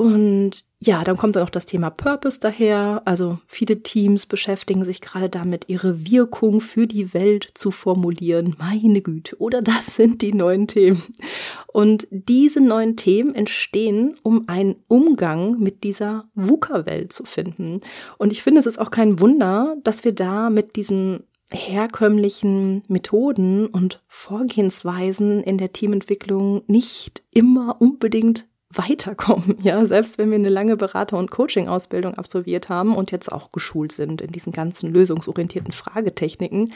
Und 0.01 0.65
ja, 0.79 1.05
dann 1.05 1.19
kommt 1.19 1.37
dann 1.37 1.43
auch 1.43 1.51
das 1.51 1.67
Thema 1.67 1.91
Purpose 1.91 2.41
daher. 2.41 3.03
Also 3.05 3.39
viele 3.47 3.83
Teams 3.83 4.25
beschäftigen 4.25 4.83
sich 4.83 5.03
gerade 5.03 5.29
damit, 5.29 5.69
ihre 5.69 6.11
Wirkung 6.11 6.63
für 6.63 6.87
die 6.87 7.13
Welt 7.13 7.51
zu 7.53 7.71
formulieren. 7.71 8.57
Meine 8.59 9.03
Güte, 9.03 9.37
oder 9.39 9.61
das 9.61 9.97
sind 9.97 10.23
die 10.23 10.33
neuen 10.33 10.67
Themen. 10.67 11.03
Und 11.67 12.09
diese 12.11 12.63
neuen 12.63 12.97
Themen 12.97 13.35
entstehen, 13.35 14.17
um 14.23 14.49
einen 14.49 14.77
Umgang 14.89 15.59
mit 15.59 15.85
dieser 15.85 16.31
VUCA-Welt 16.35 17.13
zu 17.13 17.25
finden. 17.25 17.81
Und 18.17 18.33
ich 18.33 18.43
finde, 18.43 18.61
es 18.61 18.67
ist 18.67 18.79
auch 18.79 18.91
kein 18.91 19.21
Wunder, 19.21 19.77
dass 19.85 20.03
wir 20.03 20.13
da 20.13 20.49
mit 20.49 20.77
diesen 20.77 21.25
herkömmlichen 21.53 22.85
Methoden 22.89 23.67
und 23.67 24.03
Vorgehensweisen 24.09 25.43
in 25.43 25.59
der 25.59 25.75
Teamentwicklung 25.75 26.63
nicht 26.69 27.23
immer 27.35 27.83
unbedingt 27.83 28.47
weiterkommen, 28.73 29.59
ja, 29.63 29.85
selbst 29.85 30.19
wenn 30.19 30.31
wir 30.31 30.39
eine 30.39 30.49
lange 30.49 30.77
Berater- 30.77 31.19
und 31.19 31.31
Coaching-Ausbildung 31.31 32.15
absolviert 32.15 32.69
haben 32.69 32.95
und 32.95 33.11
jetzt 33.11 33.31
auch 33.33 33.51
geschult 33.51 33.93
sind 33.93 34.21
in 34.21 34.31
diesen 34.31 34.53
ganzen 34.53 34.93
lösungsorientierten 34.93 35.73
Fragetechniken. 35.73 36.73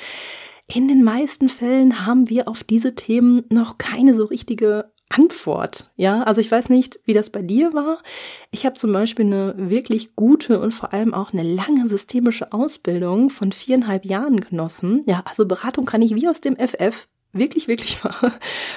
In 0.66 0.88
den 0.88 1.04
meisten 1.04 1.48
Fällen 1.48 2.06
haben 2.06 2.28
wir 2.30 2.48
auf 2.48 2.64
diese 2.64 2.94
Themen 2.94 3.44
noch 3.50 3.78
keine 3.78 4.14
so 4.14 4.24
richtige 4.24 4.92
Antwort. 5.10 5.90
Ja, 5.96 6.22
also 6.22 6.40
ich 6.40 6.50
weiß 6.50 6.70
nicht, 6.70 6.98
wie 7.04 7.12
das 7.12 7.30
bei 7.30 7.42
dir 7.42 7.72
war. 7.74 8.02
Ich 8.50 8.64
habe 8.66 8.74
zum 8.74 8.92
Beispiel 8.92 9.26
eine 9.26 9.54
wirklich 9.56 10.16
gute 10.16 10.58
und 10.60 10.72
vor 10.72 10.92
allem 10.92 11.14
auch 11.14 11.32
eine 11.32 11.42
lange 11.42 11.88
systemische 11.88 12.52
Ausbildung 12.52 13.30
von 13.30 13.52
viereinhalb 13.52 14.04
Jahren 14.04 14.40
genossen. 14.40 15.02
Ja, 15.06 15.22
also 15.26 15.46
Beratung 15.46 15.84
kann 15.84 16.02
ich 16.02 16.14
wie 16.14 16.26
aus 16.26 16.40
dem 16.40 16.56
FF 16.56 17.06
wirklich, 17.34 17.68
wirklich 17.68 18.02
wahr. 18.04 18.32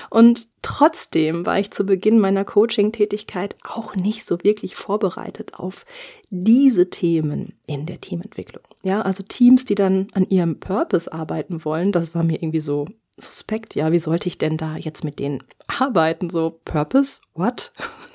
Und 0.09 0.47
trotzdem 0.61 1.45
war 1.45 1.59
ich 1.59 1.71
zu 1.71 1.85
Beginn 1.85 2.19
meiner 2.19 2.43
Coaching-Tätigkeit 2.43 3.55
auch 3.63 3.95
nicht 3.95 4.25
so 4.25 4.43
wirklich 4.43 4.75
vorbereitet 4.75 5.53
auf 5.55 5.85
diese 6.29 6.89
Themen 6.89 7.53
in 7.67 7.85
der 7.85 8.01
Teamentwicklung. 8.01 8.63
Ja, 8.83 9.01
also 9.01 9.23
Teams, 9.23 9.65
die 9.65 9.75
dann 9.75 10.07
an 10.13 10.27
ihrem 10.29 10.59
Purpose 10.59 11.11
arbeiten 11.11 11.63
wollen, 11.63 11.91
das 11.91 12.13
war 12.13 12.23
mir 12.23 12.35
irgendwie 12.35 12.59
so 12.59 12.85
suspekt, 13.17 13.75
ja, 13.75 13.91
wie 13.91 13.99
sollte 13.99 14.27
ich 14.27 14.37
denn 14.37 14.57
da 14.57 14.75
jetzt 14.75 15.03
mit 15.03 15.19
denen 15.19 15.43
arbeiten? 15.67 16.29
So, 16.29 16.59
Purpose? 16.65 17.19
What? 17.33 17.71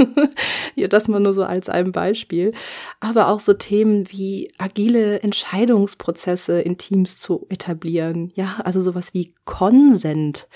ja, 0.75 0.89
das 0.89 1.09
mal 1.09 1.21
nur 1.21 1.35
so 1.35 1.45
als 1.45 1.69
ein 1.69 1.93
Beispiel. 1.93 2.53
Aber 3.01 3.29
auch 3.29 3.41
so 3.41 3.55
Themen 3.55 4.11
wie 4.11 4.53
agile 4.59 5.21
Entscheidungsprozesse 5.21 6.61
in 6.61 6.79
Teams 6.79 7.17
zu 7.17 7.47
etablieren. 7.49 8.33
Ja, 8.35 8.61
also 8.65 8.81
sowas 8.81 9.15
wie 9.15 9.35
Consent 9.45 10.49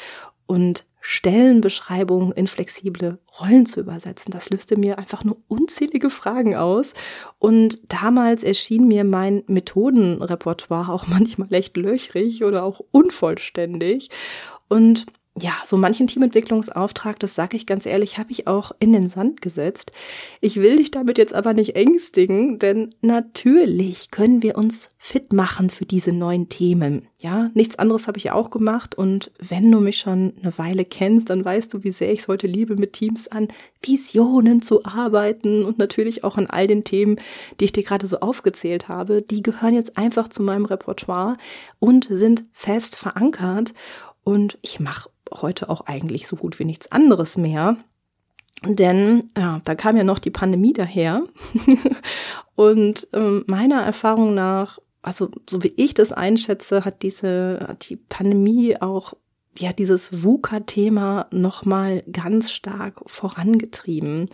und 0.46 0.84
Stellenbeschreibungen 1.08 2.32
in 2.32 2.48
flexible 2.48 3.20
Rollen 3.40 3.64
zu 3.64 3.78
übersetzen. 3.78 4.32
Das 4.32 4.50
löste 4.50 4.76
mir 4.76 4.98
einfach 4.98 5.22
nur 5.22 5.36
unzählige 5.46 6.10
Fragen 6.10 6.56
aus. 6.56 6.94
Und 7.38 7.78
damals 7.92 8.42
erschien 8.42 8.88
mir 8.88 9.04
mein 9.04 9.44
Methodenrepertoire 9.46 10.92
auch 10.92 11.06
manchmal 11.08 11.54
echt 11.54 11.76
löchrig 11.76 12.42
oder 12.42 12.64
auch 12.64 12.80
unvollständig. 12.90 14.10
Und 14.68 15.06
ja, 15.38 15.52
so 15.66 15.76
manchen 15.76 16.06
Teamentwicklungsauftrag, 16.06 17.18
das 17.20 17.34
sage 17.34 17.58
ich 17.58 17.66
ganz 17.66 17.84
ehrlich, 17.84 18.16
habe 18.16 18.32
ich 18.32 18.46
auch 18.46 18.72
in 18.80 18.94
den 18.94 19.10
Sand 19.10 19.42
gesetzt. 19.42 19.92
Ich 20.40 20.56
will 20.56 20.76
dich 20.76 20.90
damit 20.90 21.18
jetzt 21.18 21.34
aber 21.34 21.52
nicht 21.52 21.76
ängstigen, 21.76 22.58
denn 22.58 22.94
natürlich 23.02 24.10
können 24.10 24.42
wir 24.42 24.56
uns 24.56 24.88
fit 24.96 25.34
machen 25.34 25.68
für 25.68 25.84
diese 25.84 26.12
neuen 26.12 26.48
Themen. 26.48 27.08
Ja, 27.20 27.50
nichts 27.52 27.78
anderes 27.78 28.08
habe 28.08 28.16
ich 28.16 28.24
ja 28.24 28.32
auch 28.32 28.48
gemacht 28.50 28.94
und 28.94 29.30
wenn 29.38 29.70
du 29.70 29.78
mich 29.78 29.98
schon 29.98 30.32
eine 30.40 30.56
Weile 30.56 30.86
kennst, 30.86 31.28
dann 31.28 31.44
weißt 31.44 31.74
du, 31.74 31.84
wie 31.84 31.90
sehr 31.90 32.12
ich 32.12 32.20
es 32.20 32.28
heute 32.28 32.46
liebe, 32.46 32.76
mit 32.76 32.94
Teams 32.94 33.28
an 33.28 33.48
Visionen 33.82 34.62
zu 34.62 34.84
arbeiten 34.86 35.64
und 35.64 35.78
natürlich 35.78 36.24
auch 36.24 36.38
an 36.38 36.46
all 36.46 36.66
den 36.66 36.84
Themen, 36.84 37.20
die 37.60 37.66
ich 37.66 37.72
dir 37.72 37.82
gerade 37.82 38.06
so 38.06 38.20
aufgezählt 38.20 38.88
habe. 38.88 39.20
Die 39.20 39.42
gehören 39.42 39.74
jetzt 39.74 39.98
einfach 39.98 40.28
zu 40.28 40.42
meinem 40.42 40.64
Repertoire 40.64 41.36
und 41.78 42.08
sind 42.10 42.44
fest 42.52 42.96
verankert 42.96 43.74
und 44.24 44.58
ich 44.62 44.80
mache 44.80 45.10
heute 45.32 45.68
auch 45.68 45.82
eigentlich 45.82 46.26
so 46.26 46.36
gut 46.36 46.58
wie 46.58 46.64
nichts 46.64 46.90
anderes 46.90 47.36
mehr. 47.36 47.76
Denn 48.64 49.30
ja, 49.36 49.60
da 49.64 49.74
kam 49.74 49.96
ja 49.96 50.04
noch 50.04 50.18
die 50.18 50.30
Pandemie 50.30 50.72
daher. 50.72 51.24
und 52.54 53.06
ähm, 53.12 53.44
meiner 53.48 53.82
Erfahrung 53.82 54.34
nach, 54.34 54.78
also 55.02 55.30
so 55.48 55.62
wie 55.62 55.72
ich 55.76 55.94
das 55.94 56.12
einschätze, 56.12 56.84
hat 56.84 57.02
diese 57.02 57.66
hat 57.68 57.88
die 57.88 57.96
Pandemie 57.96 58.80
auch 58.80 59.14
ja 59.58 59.72
dieses 59.72 60.22
VUCA-Thema 60.22 61.26
nochmal 61.30 62.02
ganz 62.10 62.50
stark 62.50 63.00
vorangetrieben. 63.06 64.30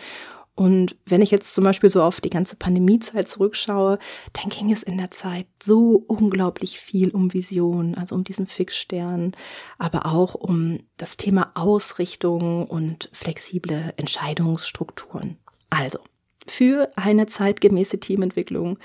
Und 0.55 0.97
wenn 1.07 1.23
ich 1.23 1.31
jetzt 1.31 1.55
zum 1.55 1.65
Beispiel 1.65 1.89
so 1.89 2.03
auf 2.03 2.21
die 2.21 2.31
ganze 2.31 2.57
Pandemiezeit 2.57 3.27
zurückschaue, 3.27 3.99
dann 4.35 4.51
ging 4.51 4.71
es 4.71 4.83
in 4.83 4.99
der 4.99 5.11
Zeit 5.11 5.47
so 5.63 6.05
unglaublich 6.07 6.79
viel 6.79 7.11
um 7.11 7.33
Vision, 7.33 7.95
also 7.95 8.15
um 8.15 8.23
diesen 8.23 8.47
Fixstern, 8.47 9.33
aber 9.79 10.07
auch 10.07 10.35
um 10.35 10.81
das 10.99 11.17
Thema 11.17 11.53
Ausrichtung 11.55 12.67
und 12.67 13.09
flexible 13.13 13.95
Entscheidungsstrukturen. 13.97 15.39
Also, 15.71 16.01
für 16.47 16.91
eine 16.97 17.27
zeitgemäße 17.27 17.99
Teamentwicklung 17.99 18.79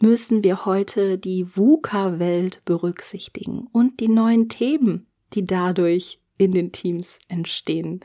müssen 0.00 0.44
wir 0.44 0.66
heute 0.66 1.16
die 1.16 1.56
VUCA-Welt 1.56 2.62
berücksichtigen 2.66 3.66
und 3.72 4.00
die 4.00 4.08
neuen 4.08 4.50
Themen, 4.50 5.06
die 5.32 5.46
dadurch 5.46 6.20
in 6.36 6.52
den 6.52 6.72
Teams 6.72 7.18
entstehen. 7.28 8.00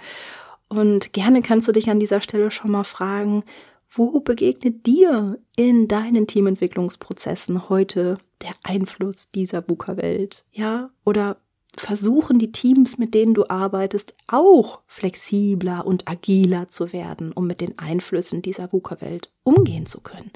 Und 0.69 1.13
gerne 1.13 1.41
kannst 1.41 1.67
du 1.67 1.71
dich 1.71 1.89
an 1.89 1.99
dieser 1.99 2.21
Stelle 2.21 2.51
schon 2.51 2.71
mal 2.71 2.83
fragen, 2.83 3.43
wo 3.89 4.19
begegnet 4.19 4.85
dir 4.85 5.39
in 5.55 5.87
deinen 5.87 6.27
Teamentwicklungsprozessen 6.27 7.69
heute 7.69 8.19
der 8.43 8.51
Einfluss 8.63 9.29
dieser 9.29 9.67
VUCA-Welt? 9.67 10.45
Ja, 10.51 10.91
oder 11.03 11.37
versuchen 11.75 12.37
die 12.39 12.51
Teams, 12.51 12.97
mit 12.97 13.13
denen 13.13 13.33
du 13.33 13.45
arbeitest, 13.49 14.15
auch 14.27 14.81
flexibler 14.85 15.85
und 15.87 16.07
agiler 16.07 16.67
zu 16.67 16.93
werden, 16.93 17.31
um 17.31 17.47
mit 17.47 17.61
den 17.61 17.79
Einflüssen 17.79 18.41
dieser 18.41 18.71
VUCA-Welt 18.71 19.31
umgehen 19.43 19.87
zu 19.87 20.01
können? 20.01 20.31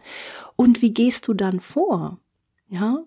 Und 0.55 0.81
wie 0.81 0.93
gehst 0.93 1.27
du 1.27 1.33
dann 1.33 1.59
vor? 1.59 2.19
Ja, 2.69 3.03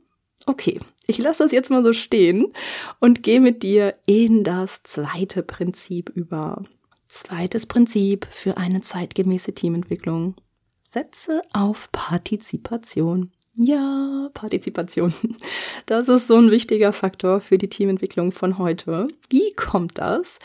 okay, 0.47 0.80
ich 1.09 1.18
lasse 1.18 1.42
das 1.42 1.52
jetzt 1.52 1.71
mal 1.71 1.83
so 1.83 1.92
stehen 1.92 2.52
und 3.00 3.25
gehe 3.25 3.40
mit 3.40 3.64
dir 3.64 3.95
in 4.06 4.45
das 4.45 4.85
zweite 4.85 5.42
Prinzip 5.42 6.09
über. 6.11 6.62
Zweites 7.09 7.67
Prinzip 7.67 8.27
für 8.31 8.57
eine 8.57 8.81
zeitgemäße 8.81 9.55
Teamentwicklung. 9.55 10.35
Setze 10.83 11.43
auf 11.53 11.91
Partizipation. 11.93 13.31
Ja, 13.55 14.29
Partizipation. 14.35 15.15
Das 15.87 16.09
ist 16.09 16.27
so 16.27 16.37
ein 16.37 16.51
wichtiger 16.51 16.93
Faktor 16.93 17.41
für 17.41 17.59
die 17.59 17.69
Teamentwicklung 17.69 18.33
von 18.33 18.59
heute. 18.59 19.07
Wie 19.31 19.53
kommt 19.55 19.99
das? 19.99 20.41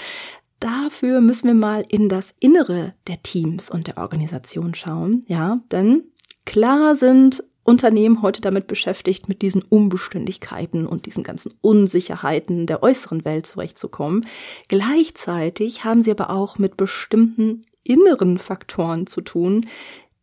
Dafür 0.59 1.19
müssen 1.19 1.47
wir 1.47 1.55
mal 1.55 1.83
in 1.87 2.09
das 2.09 2.35
Innere 2.39 2.93
der 3.07 3.23
Teams 3.23 3.71
und 3.71 3.87
der 3.87 3.97
Organisation 3.97 4.75
schauen. 4.75 5.25
Ja, 5.27 5.59
denn 5.71 6.03
klar 6.45 6.95
sind 6.95 7.43
Unternehmen 7.63 8.21
heute 8.21 8.41
damit 8.41 8.67
beschäftigt, 8.67 9.29
mit 9.29 9.41
diesen 9.41 9.61
Unbeständigkeiten 9.61 10.87
und 10.87 11.05
diesen 11.05 11.23
ganzen 11.23 11.53
Unsicherheiten 11.61 12.65
der 12.65 12.83
äußeren 12.83 13.23
Welt 13.23 13.45
zurechtzukommen. 13.45 14.25
Gleichzeitig 14.67 15.83
haben 15.83 16.01
sie 16.01 16.11
aber 16.11 16.31
auch 16.31 16.57
mit 16.57 16.77
bestimmten 16.77 17.61
inneren 17.83 18.37
Faktoren 18.37 19.07
zu 19.07 19.21
tun, 19.21 19.67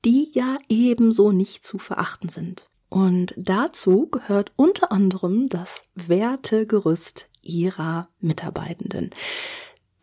die 0.04 0.30
ja 0.32 0.58
ebenso 0.68 1.32
nicht 1.32 1.64
zu 1.64 1.78
verachten 1.78 2.28
sind. 2.28 2.68
Und 2.88 3.34
dazu 3.36 4.08
gehört 4.08 4.52
unter 4.56 4.92
anderem 4.92 5.48
das 5.48 5.82
Wertegerüst 5.94 7.28
ihrer 7.42 8.08
Mitarbeitenden. 8.20 9.10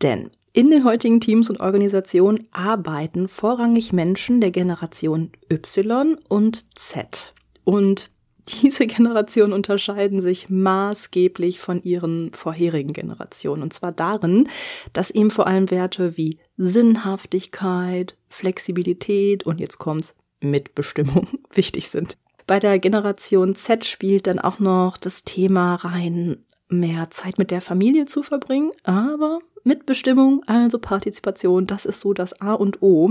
Denn 0.02 0.30
in 0.56 0.70
den 0.70 0.84
heutigen 0.84 1.20
Teams 1.20 1.50
und 1.50 1.60
Organisationen 1.60 2.48
arbeiten 2.50 3.28
vorrangig 3.28 3.92
Menschen 3.92 4.40
der 4.40 4.50
Generation 4.50 5.30
Y 5.52 6.16
und 6.30 6.78
Z. 6.78 7.34
Und 7.64 8.10
diese 8.48 8.86
Generationen 8.86 9.52
unterscheiden 9.52 10.22
sich 10.22 10.48
maßgeblich 10.48 11.60
von 11.60 11.82
ihren 11.82 12.30
vorherigen 12.30 12.94
Generationen. 12.94 13.62
Und 13.62 13.74
zwar 13.74 13.92
darin, 13.92 14.48
dass 14.94 15.10
eben 15.10 15.30
vor 15.30 15.46
allem 15.46 15.70
Werte 15.70 16.16
wie 16.16 16.38
Sinnhaftigkeit, 16.56 18.16
Flexibilität 18.30 19.44
und 19.44 19.60
jetzt 19.60 19.76
kommt's 19.76 20.14
Mitbestimmung 20.40 21.28
wichtig 21.52 21.90
sind. 21.90 22.16
Bei 22.46 22.58
der 22.58 22.78
Generation 22.78 23.54
Z 23.56 23.84
spielt 23.84 24.26
dann 24.26 24.38
auch 24.38 24.58
noch 24.58 24.96
das 24.96 25.22
Thema 25.22 25.74
rein, 25.74 26.46
mehr 26.70 27.10
Zeit 27.10 27.36
mit 27.36 27.50
der 27.50 27.60
Familie 27.60 28.06
zu 28.06 28.22
verbringen, 28.22 28.70
aber 28.84 29.40
Mitbestimmung, 29.66 30.42
also 30.46 30.78
Partizipation, 30.78 31.66
das 31.66 31.84
ist 31.84 32.00
so 32.00 32.12
das 32.12 32.40
A 32.40 32.54
und 32.54 32.82
O. 32.82 33.10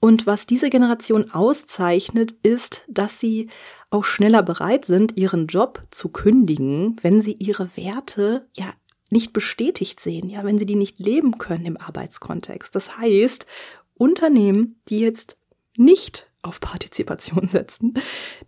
Und 0.00 0.26
was 0.26 0.46
diese 0.46 0.68
Generation 0.68 1.30
auszeichnet, 1.30 2.34
ist, 2.42 2.82
dass 2.88 3.20
sie 3.20 3.48
auch 3.90 4.04
schneller 4.04 4.42
bereit 4.42 4.84
sind, 4.84 5.16
ihren 5.16 5.46
Job 5.46 5.82
zu 5.90 6.08
kündigen, 6.08 6.96
wenn 7.00 7.22
sie 7.22 7.32
ihre 7.32 7.74
Werte 7.76 8.48
ja 8.56 8.74
nicht 9.10 9.32
bestätigt 9.32 10.00
sehen, 10.00 10.28
ja, 10.28 10.44
wenn 10.44 10.58
sie 10.58 10.66
die 10.66 10.74
nicht 10.74 10.98
leben 10.98 11.38
können 11.38 11.64
im 11.64 11.76
Arbeitskontext. 11.76 12.74
Das 12.74 12.98
heißt, 12.98 13.46
Unternehmen, 13.94 14.80
die 14.88 14.98
jetzt 14.98 15.38
nicht 15.76 16.26
auf 16.42 16.60
Partizipation 16.60 17.48
setzen, 17.48 17.94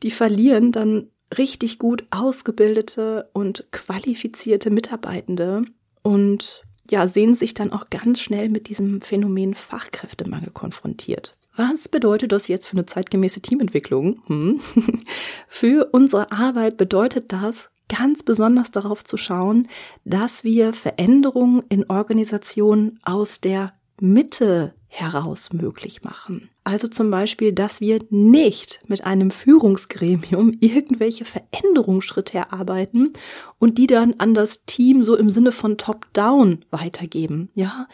die 0.02 0.10
verlieren 0.10 0.72
dann 0.72 1.10
richtig 1.38 1.78
gut 1.78 2.04
ausgebildete 2.10 3.30
und 3.32 3.66
qualifizierte 3.70 4.70
Mitarbeitende 4.70 5.64
und 6.02 6.65
ja, 6.90 7.06
sehen 7.08 7.34
sich 7.34 7.54
dann 7.54 7.72
auch 7.72 7.90
ganz 7.90 8.20
schnell 8.20 8.48
mit 8.48 8.68
diesem 8.68 9.00
Phänomen 9.00 9.54
Fachkräftemangel 9.54 10.50
konfrontiert. 10.50 11.36
Was 11.56 11.88
bedeutet 11.88 12.32
das 12.32 12.48
jetzt 12.48 12.66
für 12.66 12.76
eine 12.76 12.86
zeitgemäße 12.86 13.40
Teamentwicklung? 13.40 14.22
Hm. 14.26 14.60
für 15.48 15.88
unsere 15.92 16.30
Arbeit 16.30 16.76
bedeutet 16.76 17.32
das, 17.32 17.70
ganz 17.88 18.22
besonders 18.22 18.70
darauf 18.70 19.04
zu 19.04 19.16
schauen, 19.16 19.68
dass 20.04 20.44
wir 20.44 20.72
Veränderungen 20.72 21.62
in 21.68 21.88
Organisationen 21.88 22.98
aus 23.04 23.40
der 23.40 23.72
Mitte 24.00 24.74
heraus 24.88 25.52
möglich 25.52 26.02
machen. 26.02 26.48
Also 26.64 26.88
zum 26.88 27.10
Beispiel, 27.10 27.52
dass 27.52 27.80
wir 27.80 28.00
nicht 28.10 28.80
mit 28.88 29.04
einem 29.04 29.30
Führungsgremium 29.30 30.54
irgendwelche 30.60 31.24
Veränderungsschritte 31.24 32.38
erarbeiten 32.38 33.12
und 33.58 33.78
die 33.78 33.86
dann 33.86 34.14
an 34.18 34.34
das 34.34 34.64
Team 34.64 35.04
so 35.04 35.16
im 35.16 35.30
Sinne 35.30 35.52
von 35.52 35.78
Top-Down 35.78 36.64
weitergeben. 36.70 37.50
Ja, 37.54 37.88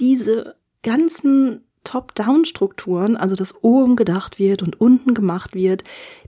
diese 0.00 0.56
ganzen 0.82 1.64
Top-Down-Strukturen, 1.84 3.16
also 3.16 3.34
dass 3.36 3.62
oben 3.62 3.96
gedacht 3.96 4.38
wird 4.38 4.62
und 4.62 4.80
unten 4.80 5.14
gemacht 5.14 5.54
wird, 5.54 5.84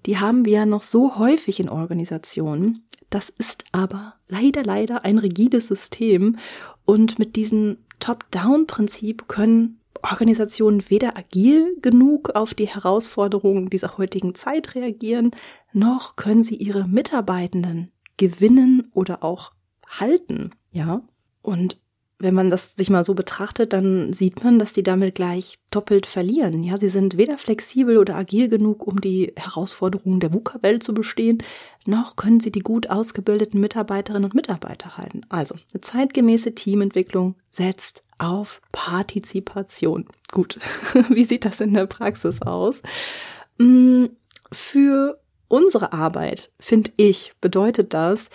die 0.06 0.18
haben 0.18 0.44
wir 0.44 0.52
ja 0.52 0.66
noch 0.66 0.82
so 0.82 1.18
häufig 1.18 1.61
in 1.61 1.68
Organisationen. 1.68 2.85
Das 3.11 3.28
ist 3.28 3.64
aber 3.73 4.14
leider, 4.28 4.64
leider 4.64 5.04
ein 5.04 5.18
rigides 5.18 5.68
System 5.68 6.38
und 6.85 7.18
mit 7.18 7.37
diesem 7.37 7.78
Top-Down-Prinzip 8.00 9.28
können 9.28 9.78
Organisationen 10.02 10.88
weder 10.90 11.16
agil 11.16 11.76
genug 11.80 12.30
auf 12.30 12.54
die 12.54 12.66
Herausforderungen 12.66 13.66
dieser 13.66 13.99
heutigen 13.99 14.35
Zeit 14.35 14.75
reagieren, 14.75 15.30
noch 15.73 16.16
können 16.16 16.42
sie 16.42 16.56
ihre 16.56 16.88
Mitarbeitenden 16.88 17.92
gewinnen 18.17 18.88
oder 18.95 19.23
auch 19.23 19.52
halten, 19.88 20.50
ja. 20.71 21.02
Und 21.41 21.78
wenn 22.23 22.34
man 22.34 22.50
das 22.50 22.76
sich 22.76 22.88
mal 22.88 23.02
so 23.02 23.15
betrachtet, 23.15 23.73
dann 23.73 24.12
sieht 24.12 24.45
man, 24.45 24.60
dass 24.60 24.73
die 24.73 24.84
damit 24.84 25.17
gleich 25.17 25.56
doppelt 25.71 26.06
verlieren. 26.06 26.62
Ja, 26.62 26.78
sie 26.78 26.88
sind 26.88 27.17
weder 27.17 27.36
flexibel 27.36 27.99
oder 27.99 28.15
agil 28.15 28.49
genug, 28.49 28.86
um 28.86 29.00
die 29.00 29.32
Herausforderungen 29.36 30.21
der 30.21 30.32
VUCA-Welt 30.32 30.84
zu 30.84 30.95
bestehen, 30.95 31.43
noch 31.84 32.15
können 32.15 32.38
sie 32.38 32.52
die 32.52 32.60
gut 32.60 32.91
ausgebildeten 32.91 33.60
Mitarbeiterinnen 33.60 34.26
und 34.26 34.34
Mitarbeiter 34.34 34.97
halten. 34.97 35.23
Also, 35.30 35.56
eine 35.73 35.80
zeitgemäße 35.80 36.54
Teamentwicklung 36.54 37.34
setzt 37.50 38.04
auf 38.23 38.61
Partizipation. 38.73 40.06
Gut, 40.30 40.58
wie 41.08 41.25
sieht 41.25 41.45
das 41.45 41.61
in 41.61 41.75
der 41.75 41.87
Praxis 41.87 42.41
aus? 42.43 42.82
Mm, 43.58 44.06
für 44.50 45.21
unsere 45.49 45.93
Arbeit, 45.93 46.50
finde 46.58 46.93
ich, 46.97 47.35
bedeutet 47.41 47.93
das, 47.95 48.30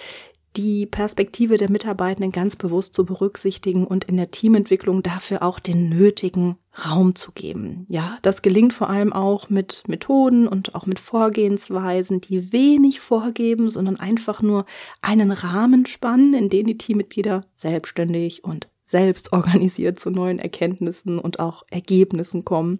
die 0.57 0.87
Perspektive 0.87 1.57
der 1.57 1.69
Mitarbeitenden 1.69 2.31
ganz 2.31 2.55
bewusst 2.55 2.95
zu 2.95 3.05
berücksichtigen 3.05 3.85
und 3.85 4.05
in 4.05 4.17
der 4.17 4.31
Teamentwicklung 4.31 5.03
dafür 5.03 5.43
auch 5.43 5.59
den 5.59 5.89
nötigen 5.89 6.57
Raum 6.85 7.15
zu 7.15 7.31
geben. 7.31 7.85
Ja, 7.89 8.17
das 8.23 8.41
gelingt 8.41 8.73
vor 8.73 8.89
allem 8.89 9.13
auch 9.13 9.49
mit 9.49 9.83
Methoden 9.87 10.47
und 10.47 10.73
auch 10.73 10.87
mit 10.87 10.99
Vorgehensweisen, 10.99 12.21
die 12.21 12.51
wenig 12.51 12.99
vorgeben, 12.99 13.69
sondern 13.69 13.97
einfach 13.97 14.41
nur 14.41 14.65
einen 15.01 15.31
Rahmen 15.31 15.85
spannen, 15.85 16.33
in 16.33 16.49
den 16.49 16.65
die 16.65 16.77
Teammitglieder 16.77 17.41
selbstständig 17.55 18.43
und 18.43 18.67
selbst 18.87 19.33
organisiert 19.33 19.99
zu 19.99 20.09
neuen 20.09 20.39
Erkenntnissen 20.39 21.19
und 21.19 21.39
auch 21.39 21.63
Ergebnissen 21.69 22.45
kommen. 22.45 22.79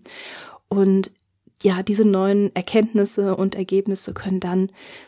Und 0.70 1.12
ja, 1.62 1.84
diese 1.84 2.06
neuen 2.06 2.56
Erkenntnisse 2.56 3.36
und 3.36 3.56
Ergebnisse 3.56 4.13
können 4.13 4.39
dann 4.39 4.67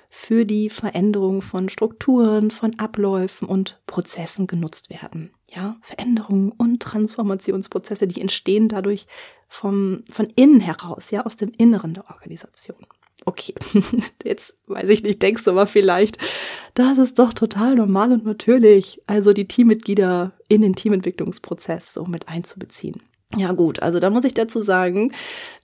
für 0.09 0.45
die 0.45 0.69
Veränderung 0.69 1.41
von 1.41 1.69
Strukturen, 1.69 2.49
von 2.51 2.77
Abläufen 2.79 3.47
und 3.47 3.79
Prozessen 3.85 4.47
genutzt 4.47 4.89
werden. 4.89 5.31
Ja, 5.53 5.77
Veränderungen 5.81 6.51
und 6.51 6.81
Transformationsprozesse, 6.81 8.07
die 8.07 8.21
entstehen 8.21 8.67
dadurch 8.67 9.05
vom, 9.47 10.03
von 10.09 10.27
innen 10.35 10.59
heraus, 10.59 11.11
ja, 11.11 11.25
aus 11.25 11.35
dem 11.35 11.51
Inneren 11.57 11.93
der 11.93 12.09
Organisation. 12.09 12.85
Okay, 13.29 13.53
jetzt 14.23 14.57
weiß 14.65 14.89
ich 14.89 15.03
nicht, 15.03 15.21
denkst 15.21 15.43
du 15.43 15.51
aber 15.51 15.67
vielleicht, 15.67 16.17
das 16.73 16.97
ist 16.97 17.19
doch 17.19 17.31
total 17.31 17.75
normal 17.75 18.11
und 18.11 18.25
natürlich, 18.25 19.03
also 19.05 19.33
die 19.33 19.47
Teammitglieder 19.47 20.31
in 20.47 20.63
den 20.63 20.73
Teamentwicklungsprozess 20.73 21.93
so 21.93 22.05
mit 22.05 22.27
einzubeziehen. 22.27 23.03
Ja 23.37 23.51
gut, 23.51 23.83
also 23.83 23.99
da 23.99 24.09
muss 24.09 24.25
ich 24.25 24.33
dazu 24.33 24.63
sagen, 24.63 25.13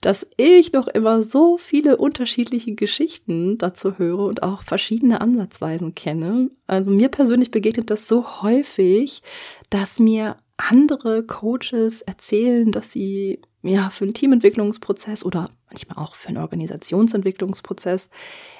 dass 0.00 0.24
ich 0.36 0.72
noch 0.72 0.86
immer 0.86 1.24
so 1.24 1.58
viele 1.58 1.96
unterschiedliche 1.96 2.76
Geschichten 2.76 3.58
dazu 3.58 3.98
höre 3.98 4.20
und 4.20 4.44
auch 4.44 4.62
verschiedene 4.62 5.20
Ansatzweisen 5.20 5.96
kenne. 5.96 6.50
Also 6.68 6.92
mir 6.92 7.08
persönlich 7.08 7.50
begegnet 7.50 7.90
das 7.90 8.06
so 8.06 8.42
häufig, 8.42 9.22
dass 9.70 9.98
mir 9.98 10.36
andere 10.56 11.22
Coaches 11.24 12.02
erzählen, 12.02 12.72
dass 12.72 12.92
sie 12.92 13.40
ja 13.62 13.90
für 13.90 14.04
einen 14.04 14.14
Teamentwicklungsprozess 14.14 15.24
oder 15.24 15.50
manchmal 15.68 16.04
auch 16.04 16.14
für 16.14 16.28
einen 16.28 16.38
Organisationsentwicklungsprozess 16.38 18.08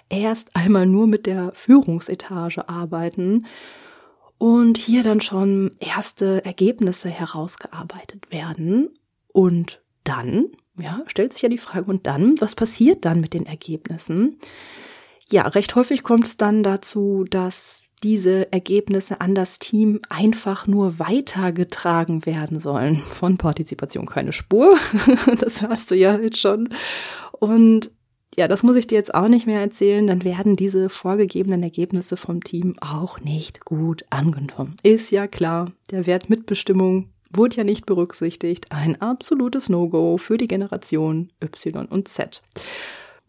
erst 0.08 0.54
einmal 0.54 0.86
nur 0.86 1.06
mit 1.06 1.26
der 1.26 1.52
Führungsetage 1.54 2.68
arbeiten 2.68 3.46
und 4.38 4.78
hier 4.78 5.02
dann 5.02 5.20
schon 5.20 5.70
erste 5.78 6.44
Ergebnisse 6.44 7.08
herausgearbeitet 7.08 8.30
werden. 8.30 8.90
Und 9.32 9.82
dann, 10.04 10.46
ja, 10.78 11.02
stellt 11.06 11.32
sich 11.32 11.42
ja 11.42 11.48
die 11.48 11.58
Frage, 11.58 11.90
und 11.90 12.06
dann, 12.06 12.40
was 12.40 12.54
passiert 12.54 13.04
dann 13.04 13.20
mit 13.20 13.34
den 13.34 13.46
Ergebnissen? 13.46 14.38
Ja, 15.30 15.48
recht 15.48 15.74
häufig 15.74 16.02
kommt 16.02 16.26
es 16.26 16.36
dann 16.36 16.62
dazu, 16.62 17.24
dass 17.28 17.82
diese 18.06 18.52
Ergebnisse 18.52 19.20
an 19.20 19.34
das 19.34 19.58
Team 19.58 20.00
einfach 20.08 20.68
nur 20.68 21.00
weitergetragen 21.00 22.24
werden 22.24 22.60
sollen. 22.60 22.94
Von 22.94 23.36
Partizipation 23.36 24.06
keine 24.06 24.32
Spur. 24.32 24.78
das 25.40 25.62
hast 25.62 25.90
du 25.90 25.96
ja 25.96 26.16
jetzt 26.16 26.38
schon. 26.38 26.68
Und 27.32 27.90
ja, 28.36 28.46
das 28.46 28.62
muss 28.62 28.76
ich 28.76 28.86
dir 28.86 28.94
jetzt 28.94 29.12
auch 29.12 29.26
nicht 29.26 29.48
mehr 29.48 29.60
erzählen, 29.60 30.06
dann 30.06 30.22
werden 30.22 30.54
diese 30.54 30.88
vorgegebenen 30.88 31.64
Ergebnisse 31.64 32.16
vom 32.16 32.44
Team 32.44 32.76
auch 32.80 33.18
nicht 33.18 33.64
gut 33.64 34.04
angenommen. 34.08 34.76
Ist 34.84 35.10
ja 35.10 35.26
klar, 35.26 35.72
der 35.90 36.06
Wert 36.06 36.30
Mitbestimmung 36.30 37.10
wurde 37.32 37.56
ja 37.56 37.64
nicht 37.64 37.86
berücksichtigt. 37.86 38.70
Ein 38.70 39.02
absolutes 39.02 39.68
No-Go 39.68 40.16
für 40.16 40.36
die 40.36 40.46
Generation 40.46 41.32
Y 41.42 41.86
und 41.86 42.06
Z. 42.06 42.40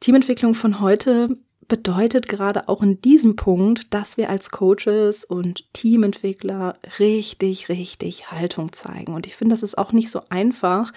Teamentwicklung 0.01 0.53
von 0.53 0.81
heute 0.81 1.35
bedeutet 1.67 2.27
gerade 2.29 2.69
auch 2.69 2.81
in 2.81 3.01
diesem 3.01 3.35
Punkt, 3.35 3.93
dass 3.93 4.17
wir 4.17 4.29
als 4.29 4.49
Coaches 4.49 5.25
und 5.25 5.71
Teamentwickler 5.73 6.77
richtig, 6.99 7.69
richtig 7.69 8.31
Haltung 8.31 8.71
zeigen. 8.71 9.13
Und 9.13 9.27
ich 9.27 9.35
finde, 9.35 9.53
das 9.53 9.63
ist 9.63 9.77
auch 9.77 9.91
nicht 9.91 10.09
so 10.09 10.21
einfach, 10.29 10.93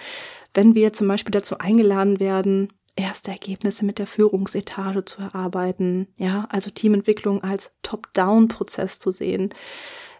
wenn 0.53 0.75
wir 0.75 0.93
zum 0.93 1.07
Beispiel 1.07 1.31
dazu 1.31 1.57
eingeladen 1.57 2.19
werden, 2.19 2.69
erste 2.95 3.31
Ergebnisse 3.31 3.85
mit 3.85 3.99
der 3.99 4.07
Führungsetage 4.07 5.05
zu 5.05 5.21
erarbeiten, 5.21 6.07
ja, 6.17 6.45
also 6.49 6.69
Teamentwicklung 6.69 7.43
als 7.43 7.71
Top-Down-Prozess 7.83 8.99
zu 8.99 9.11
sehen, 9.11 9.49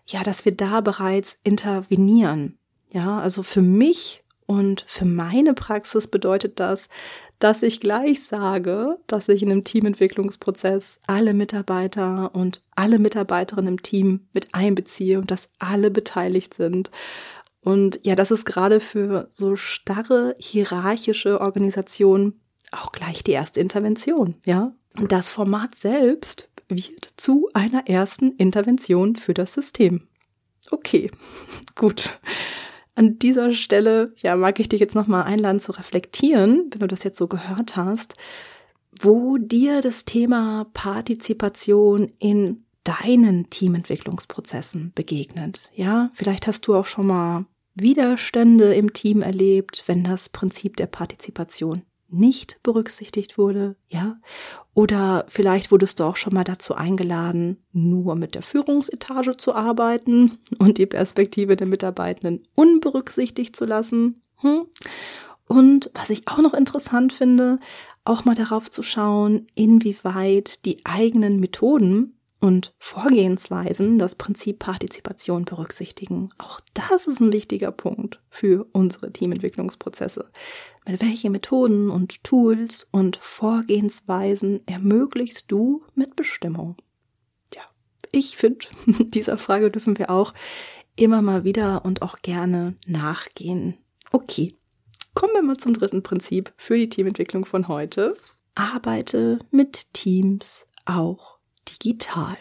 ja, 0.08 0.24
dass 0.24 0.46
wir 0.46 0.56
da 0.56 0.82
bereits 0.82 1.38
intervenieren. 1.44 2.58
Ja, 2.94 3.20
also 3.20 3.44
für 3.44 3.62
mich 3.62 4.20
und 4.48 4.84
für 4.88 5.06
meine 5.06 5.54
Praxis 5.54 6.08
bedeutet 6.08 6.60
das, 6.60 6.90
dass 7.44 7.64
ich 7.64 7.80
gleich 7.80 8.24
sage, 8.24 9.00
dass 9.08 9.28
ich 9.28 9.42
in 9.42 9.52
einem 9.52 9.64
Teamentwicklungsprozess 9.64 11.00
alle 11.08 11.34
Mitarbeiter 11.34 12.36
und 12.36 12.64
alle 12.76 13.00
Mitarbeiterinnen 13.00 13.74
im 13.74 13.82
Team 13.82 14.28
mit 14.32 14.54
einbeziehe 14.54 15.18
und 15.18 15.32
dass 15.32 15.50
alle 15.58 15.90
beteiligt 15.90 16.54
sind. 16.54 16.92
Und 17.62 18.00
ja, 18.04 18.16
das 18.16 18.30
ist 18.30 18.46
gerade 18.46 18.80
für 18.80 19.28
so 19.32 19.56
starre 19.56 20.36
hierarchische 20.40 21.42
Organisationen 21.42 22.40
auch 22.72 22.92
gleich 22.92 23.24
die 23.24 23.32
erste 23.32 23.60
Intervention, 23.60 24.36
ja. 24.46 24.74
Und 24.98 25.12
das 25.12 25.30
Format 25.30 25.76
selbst 25.76 26.50
wird 26.68 27.10
zu 27.18 27.50
einer 27.54 27.88
ersten 27.88 28.34
Intervention 28.34 29.16
für 29.16 29.34
das 29.34 29.54
System. 29.54 30.08
Okay, 30.70 31.10
gut. 31.76 32.20
An 32.96 33.20
dieser 33.20 33.54
Stelle, 33.54 34.14
ja, 34.18 34.36
mag 34.36 34.60
ich 34.60 34.70
dich 34.70 34.80
jetzt 34.80 34.96
nochmal 34.96 35.24
einladen 35.24 35.60
zu 35.60 35.72
reflektieren, 35.72 36.70
wenn 36.72 36.80
du 36.80 36.88
das 36.88 37.04
jetzt 37.04 37.18
so 37.18 37.28
gehört 37.28 37.76
hast, 37.76 38.16
wo 39.02 39.38
dir 39.38 39.82
das 39.82 40.06
Thema 40.06 40.68
Partizipation 40.74 42.12
in 42.20 42.66
deinen 42.84 43.50
Teamentwicklungsprozessen 43.50 44.92
begegnet. 44.94 45.72
Ja, 45.74 46.10
vielleicht 46.14 46.48
hast 46.48 46.68
du 46.68 46.76
auch 46.76 46.86
schon 46.86 47.08
mal 47.08 47.46
Widerstände 47.76 48.74
im 48.74 48.92
Team 48.92 49.22
erlebt, 49.22 49.84
wenn 49.86 50.04
das 50.04 50.30
Prinzip 50.30 50.76
der 50.76 50.88
Partizipation 50.88 51.84
nicht 52.12 52.62
berücksichtigt 52.64 53.38
wurde, 53.38 53.76
ja? 53.88 54.18
Oder 54.74 55.26
vielleicht 55.28 55.72
wurdest 55.72 56.00
du 56.00 56.04
auch 56.06 56.16
schon 56.16 56.34
mal 56.34 56.44
dazu 56.44 56.76
eingeladen, 56.76 57.58
nur 57.74 58.16
mit 58.16 58.36
der 58.36 58.42
Führungsetage 58.42 59.38
zu 59.38 59.54
arbeiten 59.54 60.38
und 60.60 60.78
die 60.78 60.86
Perspektive 60.86 61.56
der 61.56 61.68
Mitarbeitenden 61.68 62.42
unberücksichtigt 62.56 63.56
zu 63.56 63.66
lassen. 63.66 64.22
Hm? 64.38 64.66
Und 65.48 65.92
was 65.94 66.10
ich 66.10 66.28
auch 66.28 66.38
noch 66.38 66.54
interessant 66.54 67.12
finde, 67.12 67.58
auch 68.06 68.26
mal 68.26 68.36
darauf 68.36 68.70
zu 68.70 68.84
schauen, 68.84 69.48
inwieweit 69.54 70.66
die 70.66 70.78
eigenen 70.86 71.40
Methoden 71.40 72.18
und 72.42 72.74
Vorgehensweisen 72.80 74.00
das 74.00 74.16
Prinzip 74.16 74.60
Partizipation 74.60 75.46
berücksichtigen. 75.46 76.32
Auch 76.40 76.60
das 76.74 77.08
ist 77.08 77.22
ein 77.22 77.32
wichtiger 77.32 77.72
Punkt 77.72 78.20
für 78.30 78.66
unsere 78.74 79.14
Teamentwicklungsprozesse. 79.14 80.30
Mit 80.86 81.02
welchen 81.02 81.32
Methoden 81.32 81.92
und 81.92 82.24
Tools 82.24 82.88
und 82.92 83.16
Vorgehensweisen 83.18 84.66
ermöglichst 84.68 85.52
du 85.52 85.84
Mitbestimmung? 85.94 86.78
Ja, 87.54 87.62
ich 88.12 88.36
finde, 88.36 88.66
dieser 89.00 89.38
Frage 89.38 89.70
dürfen 89.70 90.00
wir 90.00 90.10
auch 90.10 90.34
immer 90.96 91.22
mal 91.22 91.44
wieder 91.44 91.86
und 91.86 92.02
auch 92.02 92.18
gerne 92.24 92.76
nachgehen. 92.88 93.78
Okay, 94.12 94.58
kommen 95.14 95.34
wir 95.34 95.44
mal 95.44 95.58
zum 95.58 95.74
dritten 95.74 96.02
Prinzip 96.02 96.52
für 96.58 96.78
die 96.78 96.90
Teamentwicklung 96.90 97.46
von 97.46 97.68
heute. 97.68 98.16
Arbeite 98.56 99.40
mit 99.52 99.94
Teams 99.94 100.66
auch 100.86 101.41
digital. 101.68 102.36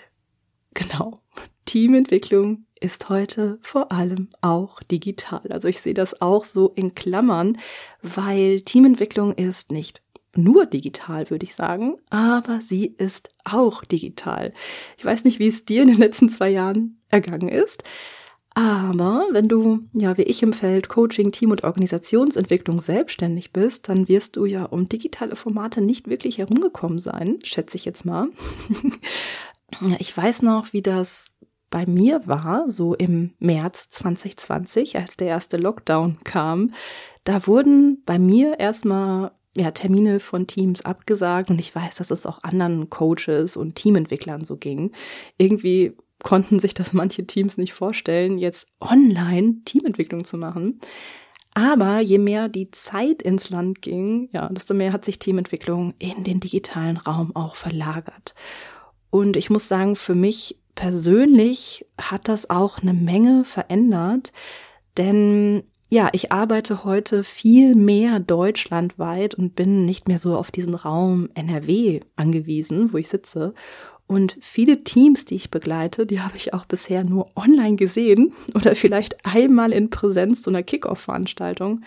Genau. 0.74 1.20
Teamentwicklung 1.64 2.64
ist 2.80 3.08
heute 3.08 3.58
vor 3.62 3.92
allem 3.92 4.28
auch 4.40 4.82
digital. 4.82 5.42
Also 5.50 5.68
ich 5.68 5.80
sehe 5.80 5.94
das 5.94 6.20
auch 6.20 6.44
so 6.44 6.70
in 6.70 6.94
Klammern, 6.94 7.58
weil 8.02 8.62
Teamentwicklung 8.62 9.32
ist 9.34 9.70
nicht 9.70 10.02
nur 10.34 10.66
digital, 10.66 11.28
würde 11.30 11.44
ich 11.44 11.54
sagen, 11.54 11.96
aber 12.08 12.60
sie 12.60 12.86
ist 12.86 13.30
auch 13.44 13.84
digital. 13.84 14.52
Ich 14.96 15.04
weiß 15.04 15.24
nicht, 15.24 15.38
wie 15.38 15.48
es 15.48 15.64
dir 15.64 15.82
in 15.82 15.88
den 15.88 15.98
letzten 15.98 16.28
zwei 16.28 16.48
Jahren 16.50 17.00
ergangen 17.08 17.48
ist, 17.48 17.82
aber 18.54 19.26
wenn 19.30 19.48
du, 19.48 19.80
ja, 19.92 20.16
wie 20.18 20.22
ich 20.22 20.42
im 20.42 20.52
Feld 20.52 20.88
Coaching, 20.88 21.30
Team- 21.30 21.52
und 21.52 21.62
Organisationsentwicklung 21.64 22.80
selbstständig 22.80 23.52
bist, 23.52 23.88
dann 23.88 24.08
wirst 24.08 24.36
du 24.36 24.44
ja 24.44 24.64
um 24.64 24.88
digitale 24.88 25.36
Formate 25.36 25.80
nicht 25.80 26.08
wirklich 26.08 26.38
herumgekommen 26.38 26.98
sein, 26.98 27.38
schätze 27.44 27.76
ich 27.76 27.84
jetzt 27.84 28.04
mal. 28.04 28.28
ja, 29.80 29.96
ich 30.00 30.16
weiß 30.16 30.42
noch, 30.42 30.72
wie 30.72 30.82
das 30.82 31.32
bei 31.70 31.86
mir 31.86 32.26
war, 32.26 32.68
so 32.68 32.94
im 32.94 33.34
März 33.38 33.88
2020, 33.90 34.96
als 34.96 35.16
der 35.16 35.28
erste 35.28 35.56
Lockdown 35.56 36.18
kam. 36.24 36.72
Da 37.22 37.46
wurden 37.46 38.02
bei 38.04 38.18
mir 38.18 38.58
erstmal 38.58 39.30
ja, 39.56 39.70
Termine 39.70 40.18
von 40.18 40.48
Teams 40.48 40.84
abgesagt 40.84 41.50
und 41.50 41.60
ich 41.60 41.74
weiß, 41.74 41.96
dass 41.96 42.10
es 42.10 42.26
auch 42.26 42.42
anderen 42.42 42.90
Coaches 42.90 43.56
und 43.56 43.76
Teamentwicklern 43.76 44.42
so 44.42 44.56
ging. 44.56 44.92
Irgendwie 45.38 45.96
konnten 46.22 46.58
sich 46.58 46.74
das 46.74 46.92
manche 46.92 47.26
Teams 47.26 47.56
nicht 47.56 47.72
vorstellen, 47.72 48.38
jetzt 48.38 48.68
online 48.80 49.56
Teamentwicklung 49.64 50.24
zu 50.24 50.36
machen. 50.36 50.80
Aber 51.54 52.00
je 52.00 52.18
mehr 52.18 52.48
die 52.48 52.70
Zeit 52.70 53.22
ins 53.22 53.50
Land 53.50 53.82
ging, 53.82 54.28
ja, 54.32 54.48
desto 54.48 54.72
mehr 54.72 54.92
hat 54.92 55.04
sich 55.04 55.18
Teamentwicklung 55.18 55.94
in 55.98 56.22
den 56.22 56.38
digitalen 56.40 56.96
Raum 56.96 57.34
auch 57.34 57.56
verlagert. 57.56 58.34
Und 59.10 59.36
ich 59.36 59.50
muss 59.50 59.66
sagen, 59.66 59.96
für 59.96 60.14
mich 60.14 60.58
persönlich 60.76 61.86
hat 62.00 62.28
das 62.28 62.48
auch 62.48 62.78
eine 62.78 62.92
Menge 62.92 63.44
verändert, 63.44 64.32
denn 64.96 65.64
ja, 65.92 66.08
ich 66.12 66.30
arbeite 66.30 66.84
heute 66.84 67.24
viel 67.24 67.74
mehr 67.74 68.20
deutschlandweit 68.20 69.34
und 69.34 69.56
bin 69.56 69.84
nicht 69.84 70.06
mehr 70.06 70.18
so 70.18 70.36
auf 70.36 70.52
diesen 70.52 70.74
Raum 70.74 71.28
NRW 71.34 72.00
angewiesen, 72.14 72.92
wo 72.92 72.96
ich 72.96 73.08
sitze. 73.08 73.54
Und 74.10 74.36
viele 74.40 74.82
Teams, 74.82 75.24
die 75.24 75.36
ich 75.36 75.52
begleite, 75.52 76.04
die 76.04 76.20
habe 76.20 76.36
ich 76.36 76.52
auch 76.52 76.66
bisher 76.66 77.04
nur 77.04 77.28
online 77.36 77.76
gesehen 77.76 78.32
oder 78.56 78.74
vielleicht 78.74 79.24
einmal 79.24 79.72
in 79.72 79.88
Präsenz 79.88 80.42
zu 80.42 80.50
einer 80.50 80.64
Kickoff-Veranstaltung. 80.64 81.82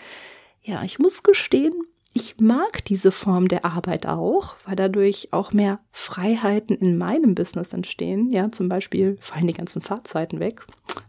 Ja, 0.62 0.82
ich 0.84 0.98
muss 0.98 1.22
gestehen, 1.22 1.74
ich 2.14 2.40
mag 2.40 2.82
diese 2.86 3.12
Form 3.12 3.48
der 3.48 3.66
Arbeit 3.66 4.06
auch, 4.06 4.56
weil 4.64 4.74
dadurch 4.74 5.34
auch 5.34 5.52
mehr 5.52 5.80
Freiheiten 5.92 6.74
in 6.78 6.96
meinem 6.96 7.34
Business 7.34 7.74
entstehen. 7.74 8.30
Ja, 8.30 8.50
zum 8.50 8.70
Beispiel 8.70 9.18
fallen 9.20 9.46
die 9.46 9.52
ganzen 9.52 9.82
Fahrzeiten 9.82 10.40
weg. 10.40 10.62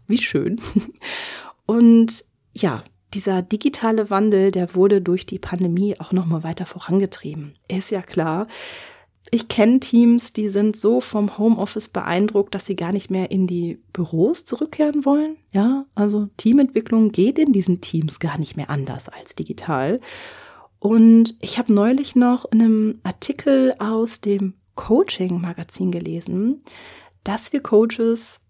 Wie 0.06 0.18
schön. 0.18 0.60
Und 1.64 2.26
ja, 2.52 2.84
dieser 3.14 3.40
digitale 3.40 4.10
Wandel, 4.10 4.50
der 4.50 4.74
wurde 4.74 5.00
durch 5.00 5.24
die 5.24 5.38
Pandemie 5.38 5.98
auch 5.98 6.12
nochmal 6.12 6.42
weiter 6.42 6.66
vorangetrieben. 6.66 7.54
Ist 7.68 7.90
ja 7.90 8.02
klar, 8.02 8.48
ich 9.30 9.48
kenne 9.48 9.80
Teams, 9.80 10.30
die 10.30 10.48
sind 10.48 10.76
so 10.76 11.00
vom 11.00 11.36
Homeoffice 11.38 11.88
beeindruckt, 11.88 12.54
dass 12.54 12.66
sie 12.66 12.76
gar 12.76 12.92
nicht 12.92 13.10
mehr 13.10 13.30
in 13.30 13.46
die 13.46 13.80
Büros 13.92 14.44
zurückkehren 14.44 15.04
wollen. 15.04 15.36
Ja, 15.52 15.86
also 15.94 16.28
Teamentwicklung 16.36 17.10
geht 17.10 17.38
in 17.38 17.52
diesen 17.52 17.80
Teams 17.80 18.20
gar 18.20 18.38
nicht 18.38 18.56
mehr 18.56 18.70
anders 18.70 19.08
als 19.08 19.34
digital. 19.34 20.00
Und 20.78 21.34
ich 21.40 21.58
habe 21.58 21.72
neulich 21.72 22.14
noch 22.14 22.44
in 22.52 22.62
einem 22.62 22.98
Artikel 23.02 23.74
aus 23.78 24.20
dem 24.20 24.54
Coaching-Magazin 24.76 25.90
gelesen, 25.90 26.62
dass 27.24 27.52
wir 27.52 27.60
Coaches 27.60 28.40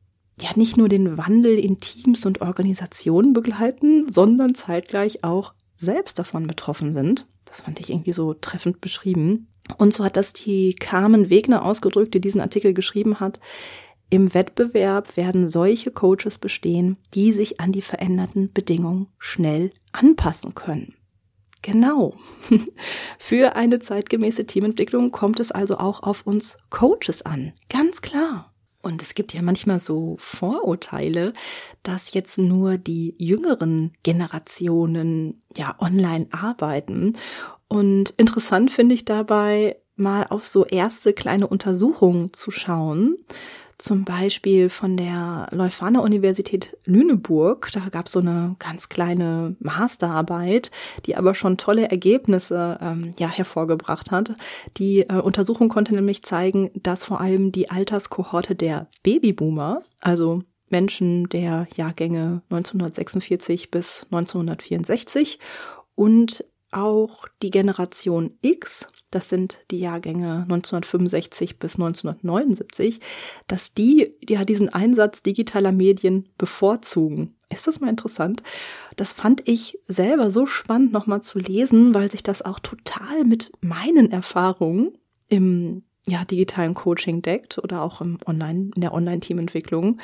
ja 0.41 0.51
nicht 0.57 0.77
nur 0.77 0.89
den 0.89 1.17
Wandel 1.17 1.59
in 1.59 1.81
Teams 1.81 2.27
und 2.27 2.43
Organisationen 2.43 3.33
begleiten, 3.33 4.11
sondern 4.12 4.55
zeitgleich 4.55 5.25
auch 5.25 5.55
selbst 5.79 6.19
davon 6.19 6.47
betroffen 6.47 6.93
sind. 6.93 7.27
Das 7.47 7.62
fand 7.62 7.81
ich 7.81 7.91
irgendwie 7.91 8.12
so 8.12 8.35
treffend 8.35 8.81
beschrieben. 8.81 9.49
Und 9.79 9.93
so 9.93 10.05
hat 10.05 10.17
das 10.17 10.33
die 10.33 10.75
Carmen 10.75 11.31
Wegner 11.31 11.65
ausgedrückt, 11.65 12.15
die 12.15 12.21
diesen 12.21 12.41
Artikel 12.41 12.75
geschrieben 12.75 13.21
hat. 13.21 13.41
Im 14.09 14.35
Wettbewerb 14.35 15.17
werden 15.17 15.49
solche 15.49 15.91
Coaches 15.91 16.39
bestehen, 16.39 16.97
die 17.15 17.33
sich 17.33 17.61
an 17.61 17.73
die 17.73 17.83
veränderten 17.83 18.53
Bedingungen 18.53 19.09
schnell 19.19 19.73
anpassen 19.93 20.55
können. 20.55 20.95
Genau. 21.63 22.15
Für 23.19 23.57
eine 23.57 23.81
zeitgemäße 23.81 24.47
Teamentwicklung 24.47 25.11
kommt 25.11 25.41
es 25.41 25.51
also 25.51 25.79
auch 25.79 26.05
auf 26.05 26.25
uns 26.25 26.59
Coaches 26.71 27.23
an. 27.23 27.53
Ganz 27.69 28.03
klar. 28.03 28.53
Und 28.83 29.03
es 29.03 29.17
gibt 29.17 29.35
ja 29.35 29.43
manchmal 29.43 29.81
so 29.81 30.15
Vorurteile, 30.21 31.33
dass 31.83 32.15
jetzt 32.15 32.39
nur 32.39 32.79
die 32.79 33.17
jüngeren 33.19 33.93
Generationen 34.05 35.43
ja 35.57 35.75
online 35.81 36.29
arbeiten 36.31 37.15
und 37.69 38.11
interessant 38.11 38.71
finde 38.71 38.95
ich 38.95 39.05
dabei, 39.05 39.77
mal 39.97 40.27
auf 40.29 40.45
so 40.45 40.65
erste 40.65 41.13
kleine 41.13 41.47
Untersuchungen 41.47 42.33
zu 42.33 42.51
schauen. 42.51 43.17
Zum 43.79 44.05
Beispiel 44.05 44.71
von 44.71 44.97
der 44.97 45.49
Leuphana 45.51 46.01
Universität 46.01 46.79
Lüneburg. 46.87 47.69
Da 47.73 47.89
gab 47.91 48.07
es 48.07 48.13
so 48.13 48.21
eine 48.21 48.57
ganz 48.59 48.89
kleine 48.89 49.55
Masterarbeit, 49.59 50.71
die 51.05 51.15
aber 51.15 51.35
schon 51.35 51.59
tolle 51.59 51.91
Ergebnisse 51.91 52.79
ähm, 52.81 53.11
ja, 53.19 53.29
hervorgebracht 53.29 54.11
hat. 54.11 54.33
Die 54.79 55.01
äh, 55.01 55.21
Untersuchung 55.21 55.69
konnte 55.69 55.95
nämlich 55.95 56.23
zeigen, 56.23 56.71
dass 56.75 57.05
vor 57.05 57.21
allem 57.21 57.53
die 57.53 57.71
Alterskohorte 57.71 58.55
der 58.55 58.89
Babyboomer, 59.03 59.83
also 60.01 60.43
Menschen 60.71 61.29
der 61.29 61.69
Jahrgänge 61.77 62.43
1946 62.49 63.71
bis 63.71 64.05
1964 64.05 65.39
und 65.95 66.45
auch 66.73 67.27
die 67.43 67.51
Generation 67.51 68.33
X, 68.43 68.89
das 69.11 69.29
sind 69.29 69.61
die 69.71 69.79
Jahrgänge 69.79 70.43
1965 70.43 71.59
bis 71.59 71.77
1979, 71.77 73.01
dass 73.47 73.73
die 73.73 74.15
ja 74.29 74.45
diesen 74.45 74.69
Einsatz 74.69 75.23
digitaler 75.23 75.73
Medien 75.73 76.29
bevorzugen. 76.39 77.35
ist 77.49 77.67
das 77.67 77.81
mal 77.81 77.91
interessant. 77.91 78.43
Das 78.97 79.13
fand 79.13 79.49
ich 79.49 79.79
selber 79.87 80.31
so 80.31 80.47
spannend 80.47 80.93
nochmal 80.93 81.23
zu 81.23 81.39
lesen, 81.39 81.95
weil 81.95 82.11
sich 82.11 82.23
das 82.23 82.43
auch 82.43 82.59
total 82.59 83.25
mit 83.25 83.53
meinen 83.61 84.11
Erfahrungen 84.11 84.99
im 85.29 85.85
ja, 86.09 86.25
digitalen 86.25 86.75
Coaching 86.75 87.23
deckt 87.23 87.59
oder 87.59 87.83
auch 87.83 88.01
im 88.01 88.19
Online, 88.27 88.71
in 88.75 88.81
der 88.81 88.93
Online-Teamentwicklung. 88.93 89.99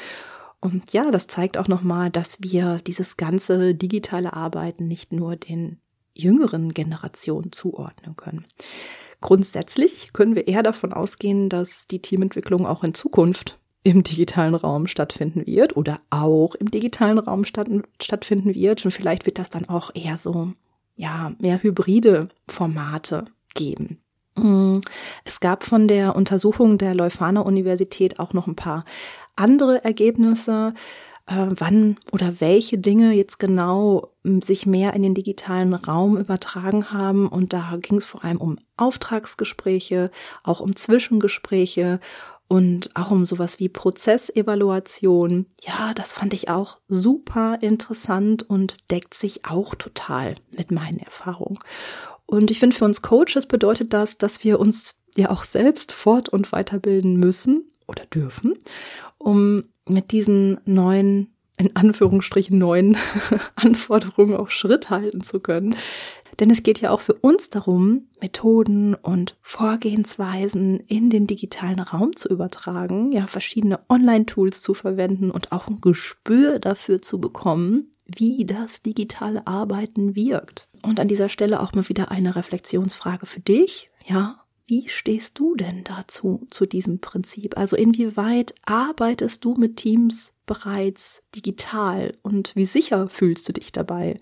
Und 0.61 0.93
ja, 0.93 1.11
das 1.11 1.27
zeigt 1.27 1.59
auch 1.59 1.69
nochmal, 1.69 2.11
dass 2.11 2.39
wir 2.41 2.81
dieses 2.87 3.17
ganze 3.17 3.75
digitale 3.75 4.33
Arbeiten 4.33 4.87
nicht 4.87 5.13
nur 5.13 5.37
den 5.37 5.81
jüngeren 6.15 6.75
Generationen 6.75 7.53
zuordnen 7.53 8.17
können. 8.17 8.45
Grundsätzlich 9.21 10.13
können 10.13 10.35
wir 10.35 10.49
eher 10.49 10.63
davon 10.63 10.93
ausgehen, 10.93 11.49
dass 11.49 11.87
die 11.87 12.03
Teamentwicklung 12.03 12.67
auch 12.67 12.83
in 12.83 12.93
Zukunft 12.93 13.59
im 13.85 14.03
digitalen 14.03 14.55
Raum 14.55 14.87
stattfinden 14.87 15.47
wird 15.47 15.77
oder 15.77 16.01
auch 16.11 16.55
im 16.55 16.71
digitalen 16.71 17.19
Raum 17.19 17.45
statt, 17.45 17.69
stattfinden 18.01 18.55
wird. 18.55 18.85
Und 18.85 18.91
vielleicht 18.91 19.27
wird 19.27 19.39
das 19.39 19.51
dann 19.51 19.69
auch 19.69 19.91
eher 19.95 20.19
so, 20.19 20.53
ja, 20.97 21.33
mehr 21.41 21.63
hybride 21.63 22.29
Formate 22.49 23.25
geben. 23.55 23.99
Mm, 24.37 24.79
es 25.25 25.41
gab 25.41 25.65
von 25.65 25.89
der 25.89 26.17
Untersuchung 26.17 26.79
der 26.79 26.95
Leuphana 26.95 27.41
Universität 27.41 28.19
auch 28.19 28.33
noch 28.33 28.47
ein 28.47 28.57
paar 28.57 28.85
andere 29.37 29.85
Ergebnisse, 29.85 30.75
äh, 31.27 31.47
wann 31.49 31.99
oder 32.13 32.41
welche 32.41 32.79
Dinge 32.79 33.13
jetzt 33.13 33.39
genau 33.39 34.13
sich 34.25 34.67
mehr 34.67 34.95
in 34.95 35.03
den 35.03 35.15
digitalen 35.15 35.75
Raum 35.75 36.17
übertragen 36.17 36.93
haben. 36.93 37.29
Und 37.29 37.53
da 37.53 37.77
ging 37.81 37.99
es 37.99 38.05
vor 38.05 38.25
allem 38.25 38.41
um 38.41 38.59
Auftragsgespräche, 38.77 40.11
auch 40.45 40.61
um 40.61 40.77
Zwischengespräche 40.77 42.01
und 42.49 42.91
auch 42.95 43.11
um 43.11 43.25
sowas 43.25 43.61
wie 43.61 43.69
Prozessevaluation. 43.69 45.47
Ja, 45.63 45.95
das 45.95 46.13
fand 46.13 46.35
ich 46.35 46.51
auch 46.51 46.79
super 46.89 47.59
interessant 47.63 48.49
und 48.49 48.91
deckt 48.91 49.15
sich 49.15 49.47
auch 49.47 49.75
total 49.75 50.35
mit 50.57 50.71
meinen 50.71 50.99
Erfahrungen. 50.99 51.59
Und 52.27 52.51
ich 52.51 52.61
finde, 52.61 52.77
für 52.77 52.85
uns 52.85 53.03
Coaches 53.03 53.47
bedeutet 53.47 53.93
das, 53.93 54.19
dass 54.19 54.45
wir 54.45 54.61
uns 54.61 54.97
ja 55.17 55.31
auch 55.31 55.45
selbst 55.45 55.93
fort- 55.93 56.29
und 56.29 56.53
weiterbilden 56.53 57.17
müssen 57.17 57.67
oder 57.87 58.07
dürfen, 58.07 58.59
um 59.19 59.65
mit 59.89 60.13
diesen 60.13 60.61
neuen, 60.65 61.35
in 61.59 61.75
Anführungsstrichen 61.77 62.59
neuen 62.59 62.97
Anforderungen 63.57 64.37
auch 64.37 64.51
Schritt 64.51 64.91
halten 64.91 65.23
zu 65.23 65.41
können. 65.41 65.77
Denn 66.41 66.51
es 66.51 66.63
geht 66.63 66.81
ja 66.81 66.91
auch 66.91 67.01
für 67.01 67.15
uns 67.15 67.51
darum, 67.51 68.09
Methoden 68.21 68.95
und 68.95 69.37
Vorgehensweisen 69.43 70.81
in 70.81 71.11
den 71.11 71.27
digitalen 71.27 71.81
Raum 71.81 72.17
zu 72.17 72.29
übertragen, 72.29 73.13
ja, 73.13 73.27
verschiedene 73.27 73.81
Online-Tools 73.89 74.63
zu 74.63 74.75
verwenden 74.75 75.31
und 75.31 75.53
auch 75.53 75.69
ein 75.69 75.81
Gespür 75.81 76.59
dafür 76.59 77.03
zu 77.03 77.21
bekommen, 77.21 77.87
wie 78.07 78.47
das 78.47 78.83
digitale 78.83 79.47
Arbeiten 79.47 80.17
wirkt. 80.17 80.69
Und 80.83 81.01
an 81.01 81.09
dieser 81.09 81.29
Stelle 81.29 81.61
auch 81.61 81.75
mal 81.75 81.89
wieder 81.89 82.11
eine 82.11 82.35
Reflexionsfrage 82.35 83.27
für 83.27 83.41
dich. 83.41 83.91
Ja, 84.07 84.42
wie 84.67 84.89
stehst 84.89 85.39
du 85.39 85.55
denn 85.55 85.85
dazu, 85.85 86.47
zu 86.51 86.67
diesem 86.67 87.01
Prinzip? 87.01 87.57
Also 87.57 87.77
inwieweit 87.77 88.55
arbeitest 88.65 89.45
du 89.45 89.55
mit 89.55 89.77
Teams 89.77 90.33
bereits 90.47 91.23
digital 91.35 92.13
und 92.23 92.55
wie 92.55 92.65
sicher 92.65 93.09
fühlst 93.09 93.49
du 93.49 93.53
dich 93.53 93.73
dabei? 93.73 94.17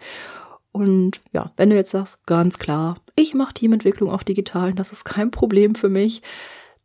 Und 0.73 1.21
ja, 1.33 1.51
wenn 1.57 1.71
du 1.71 1.77
jetzt 1.77 1.91
sagst, 1.91 2.25
ganz 2.27 2.59
klar, 2.59 2.97
ich 3.17 3.35
mache 3.35 3.55
Teamentwicklung 3.55 4.11
auch 4.11 4.23
digital, 4.23 4.73
das 4.73 4.93
ist 4.93 5.05
kein 5.05 5.31
Problem 5.31 5.75
für 5.75 5.89
mich, 5.89 6.23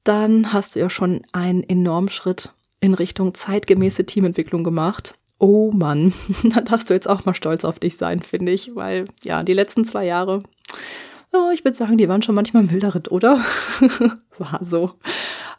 dann 0.04 0.54
hast 0.54 0.76
du 0.76 0.80
ja 0.80 0.89
schon 0.89 1.22
einen 1.34 1.63
enormen 1.63 2.10
Schritt 2.10 2.54
in 2.80 2.94
Richtung 2.94 3.34
zeitgemäße 3.34 4.06
Teamentwicklung 4.06 4.63
gemacht. 4.63 5.15
Oh 5.38 5.72
Mann, 5.74 6.13
da 6.44 6.62
darfst 6.62 6.89
du 6.89 6.94
jetzt 6.94 7.10
auch 7.10 7.26
mal 7.26 7.36
stolz 7.36 7.65
auf 7.65 7.80
dich 7.80 7.98
sein, 7.98 8.22
finde 8.22 8.52
ich, 8.52 8.76
weil 8.76 9.06
ja, 9.24 9.44
die 9.44 9.54
letzten 9.54 9.86
zwei 9.86 10.06
Jahre, 10.06 10.39
oh, 11.36 11.52
ich 11.52 11.63
würde 11.63 11.78
sagen, 11.78 11.98
die 11.98 12.08
waren 12.08 12.21
schon 12.21 12.36
manchmal 12.36 12.63
milder 12.63 12.95
Ritt, 12.95 13.12
oder? 13.12 13.39
War 14.38 14.60
so. 14.62 14.93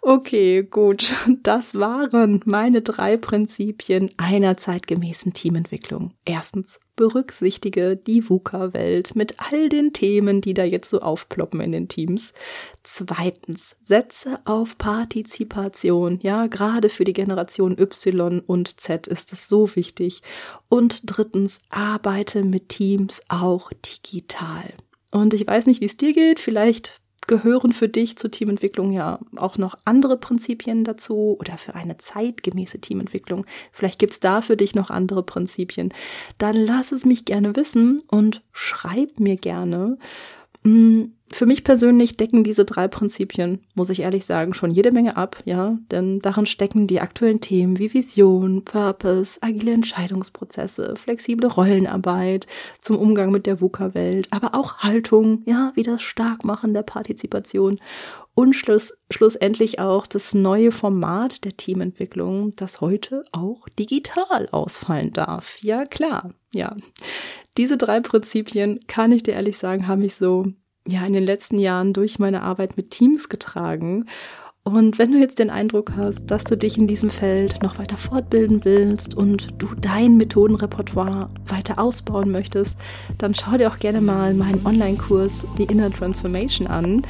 Okay, 0.08 0.62
gut. 0.62 1.12
Das 1.42 1.74
waren 1.74 2.40
meine 2.44 2.80
drei 2.80 3.16
Prinzipien 3.16 4.10
einer 4.18 4.56
zeitgemäßen 4.56 5.32
Teamentwicklung. 5.32 6.12
Erstens, 6.24 6.78
berücksichtige 6.94 7.96
die 7.96 8.28
VUCA-Welt 8.28 9.16
mit 9.16 9.34
all 9.38 9.68
den 9.68 9.92
Themen, 9.92 10.40
die 10.40 10.54
da 10.54 10.62
jetzt 10.62 10.90
so 10.90 11.00
aufploppen 11.00 11.60
in 11.60 11.72
den 11.72 11.88
Teams. 11.88 12.32
Zweitens, 12.84 13.74
setze 13.82 14.38
auf 14.44 14.78
Partizipation. 14.78 16.20
Ja, 16.22 16.46
gerade 16.46 16.88
für 16.88 17.02
die 17.02 17.12
Generation 17.12 17.76
Y 17.76 18.38
und 18.38 18.80
Z 18.80 19.08
ist 19.08 19.32
es 19.32 19.48
so 19.48 19.74
wichtig. 19.74 20.22
Und 20.68 21.02
drittens, 21.04 21.62
arbeite 21.68 22.44
mit 22.44 22.68
Teams 22.68 23.20
auch 23.28 23.72
digital. 23.72 24.72
Und 25.16 25.32
ich 25.32 25.46
weiß 25.46 25.64
nicht, 25.64 25.80
wie 25.80 25.86
es 25.86 25.96
dir 25.96 26.12
geht. 26.12 26.38
Vielleicht 26.38 27.00
gehören 27.26 27.72
für 27.72 27.88
dich 27.88 28.18
zur 28.18 28.30
Teamentwicklung 28.30 28.92
ja 28.92 29.18
auch 29.36 29.56
noch 29.56 29.74
andere 29.86 30.18
Prinzipien 30.18 30.84
dazu 30.84 31.38
oder 31.40 31.56
für 31.56 31.74
eine 31.74 31.96
zeitgemäße 31.96 32.82
Teamentwicklung. 32.82 33.46
Vielleicht 33.72 33.98
gibt's 33.98 34.20
da 34.20 34.42
für 34.42 34.58
dich 34.58 34.74
noch 34.74 34.90
andere 34.90 35.22
Prinzipien. 35.22 35.88
Dann 36.36 36.54
lass 36.54 36.92
es 36.92 37.06
mich 37.06 37.24
gerne 37.24 37.56
wissen 37.56 38.02
und 38.08 38.42
schreib 38.52 39.18
mir 39.18 39.36
gerne. 39.36 39.96
Hm, 40.66 41.12
für 41.28 41.46
mich 41.46 41.62
persönlich 41.62 42.16
decken 42.16 42.42
diese 42.42 42.64
drei 42.64 42.88
Prinzipien, 42.88 43.60
muss 43.76 43.88
ich 43.88 44.00
ehrlich 44.00 44.24
sagen, 44.24 44.52
schon 44.52 44.72
jede 44.72 44.90
Menge 44.90 45.16
ab, 45.16 45.38
ja, 45.44 45.78
denn 45.92 46.20
darin 46.20 46.46
stecken 46.46 46.88
die 46.88 47.00
aktuellen 47.00 47.40
Themen 47.40 47.78
wie 47.78 47.94
Vision, 47.94 48.64
Purpose, 48.64 49.38
agile 49.42 49.74
Entscheidungsprozesse, 49.74 50.94
flexible 50.96 51.46
Rollenarbeit 51.48 52.48
zum 52.80 52.98
Umgang 52.98 53.30
mit 53.30 53.46
der 53.46 53.60
VUCA-Welt, 53.60 54.26
aber 54.32 54.56
auch 54.56 54.78
Haltung, 54.78 55.42
ja, 55.46 55.70
wie 55.76 55.84
das 55.84 56.02
Starkmachen 56.02 56.74
der 56.74 56.82
Partizipation 56.82 57.78
und 58.34 58.54
schluss, 58.54 58.92
schlussendlich 59.08 59.78
auch 59.78 60.08
das 60.08 60.34
neue 60.34 60.72
Format 60.72 61.44
der 61.44 61.56
Teamentwicklung, 61.56 62.50
das 62.56 62.80
heute 62.80 63.22
auch 63.30 63.68
digital 63.78 64.48
ausfallen 64.50 65.12
darf. 65.12 65.62
Ja, 65.62 65.84
klar, 65.84 66.32
ja. 66.52 66.74
Diese 67.56 67.76
drei 67.76 68.00
Prinzipien, 68.00 68.80
kann 68.86 69.12
ich 69.12 69.22
dir 69.22 69.34
ehrlich 69.34 69.56
sagen, 69.56 69.86
haben 69.86 70.02
mich 70.02 70.14
so 70.14 70.44
ja 70.86 71.06
in 71.06 71.14
den 71.14 71.24
letzten 71.24 71.58
Jahren 71.58 71.92
durch 71.92 72.18
meine 72.18 72.42
Arbeit 72.42 72.76
mit 72.76 72.90
Teams 72.90 73.28
getragen. 73.28 74.06
Und 74.62 74.98
wenn 74.98 75.12
du 75.12 75.18
jetzt 75.18 75.38
den 75.38 75.48
Eindruck 75.48 75.92
hast, 75.96 76.26
dass 76.26 76.42
du 76.42 76.56
dich 76.56 76.76
in 76.76 76.88
diesem 76.88 77.08
Feld 77.08 77.62
noch 77.62 77.78
weiter 77.78 77.96
fortbilden 77.96 78.64
willst 78.64 79.14
und 79.14 79.54
du 79.58 79.68
dein 79.80 80.16
Methodenrepertoire 80.16 81.28
weiter 81.46 81.78
ausbauen 81.78 82.32
möchtest, 82.32 82.76
dann 83.16 83.32
schau 83.32 83.56
dir 83.56 83.70
auch 83.70 83.78
gerne 83.78 84.00
mal 84.00 84.34
meinen 84.34 84.66
Online-Kurs 84.66 85.46
The 85.56 85.64
Inner 85.64 85.92
Transformation 85.92 86.66
an. 86.66 87.02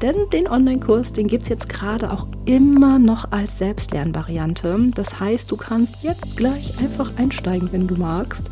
Denn 0.00 0.30
den 0.32 0.48
Online-Kurs, 0.48 1.12
den 1.12 1.26
gibt's 1.26 1.50
jetzt 1.50 1.68
gerade 1.68 2.10
auch 2.10 2.26
immer 2.46 2.98
noch 2.98 3.30
als 3.30 3.58
Selbstlernvariante. 3.58 4.92
Das 4.94 5.20
heißt, 5.20 5.50
du 5.50 5.58
kannst 5.58 6.02
jetzt 6.02 6.38
gleich 6.38 6.80
einfach 6.80 7.18
einsteigen, 7.18 7.70
wenn 7.72 7.88
du 7.88 7.96
magst. 7.96 8.48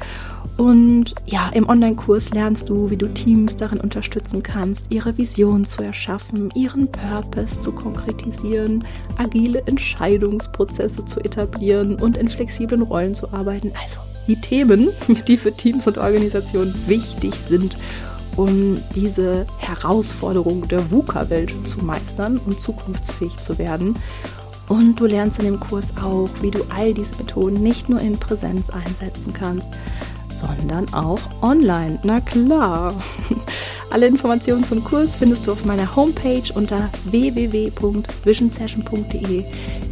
Und 0.56 1.14
ja, 1.26 1.48
im 1.54 1.68
Online-Kurs 1.68 2.30
lernst 2.30 2.68
du, 2.68 2.90
wie 2.90 2.96
du 2.96 3.06
Teams 3.08 3.56
darin 3.56 3.80
unterstützen 3.80 4.42
kannst, 4.42 4.86
ihre 4.90 5.16
Vision 5.16 5.64
zu 5.64 5.82
erschaffen, 5.82 6.50
ihren 6.54 6.90
Purpose 6.90 7.60
zu 7.60 7.72
konkretisieren, 7.72 8.84
agile 9.16 9.62
Entscheidungsprozesse 9.66 11.04
zu 11.06 11.20
etablieren 11.20 11.96
und 11.96 12.18
in 12.18 12.28
flexiblen 12.28 12.82
Rollen 12.82 13.14
zu 13.14 13.32
arbeiten. 13.32 13.72
Also 13.82 14.00
die 14.26 14.40
Themen, 14.40 14.88
die 15.28 15.36
für 15.36 15.52
Teams 15.52 15.86
und 15.86 15.98
Organisationen 15.98 16.74
wichtig 16.86 17.34
sind, 17.48 17.76
um 18.36 18.80
diese 18.94 19.46
Herausforderung 19.58 20.68
der 20.68 20.90
VUCA-Welt 20.90 21.52
zu 21.64 21.84
meistern 21.84 22.38
und 22.38 22.60
zukunftsfähig 22.60 23.36
zu 23.36 23.58
werden. 23.58 23.94
Und 24.68 25.00
du 25.00 25.06
lernst 25.06 25.40
in 25.40 25.46
dem 25.46 25.58
Kurs 25.58 25.92
auch, 26.00 26.28
wie 26.42 26.52
du 26.52 26.60
all 26.68 26.94
diese 26.94 27.16
Methoden 27.16 27.60
nicht 27.60 27.88
nur 27.88 28.00
in 28.00 28.16
Präsenz 28.18 28.70
einsetzen 28.70 29.32
kannst, 29.32 29.66
sondern 30.32 30.92
auch 30.94 31.20
online. 31.42 31.98
Na 32.02 32.20
klar. 32.20 32.94
Alle 33.90 34.06
Informationen 34.06 34.64
zum 34.64 34.82
Kurs 34.84 35.16
findest 35.16 35.48
du 35.48 35.52
auf 35.52 35.64
meiner 35.64 35.96
Homepage 35.96 36.44
unter 36.54 36.90
www.visionsession.de. 37.06 39.44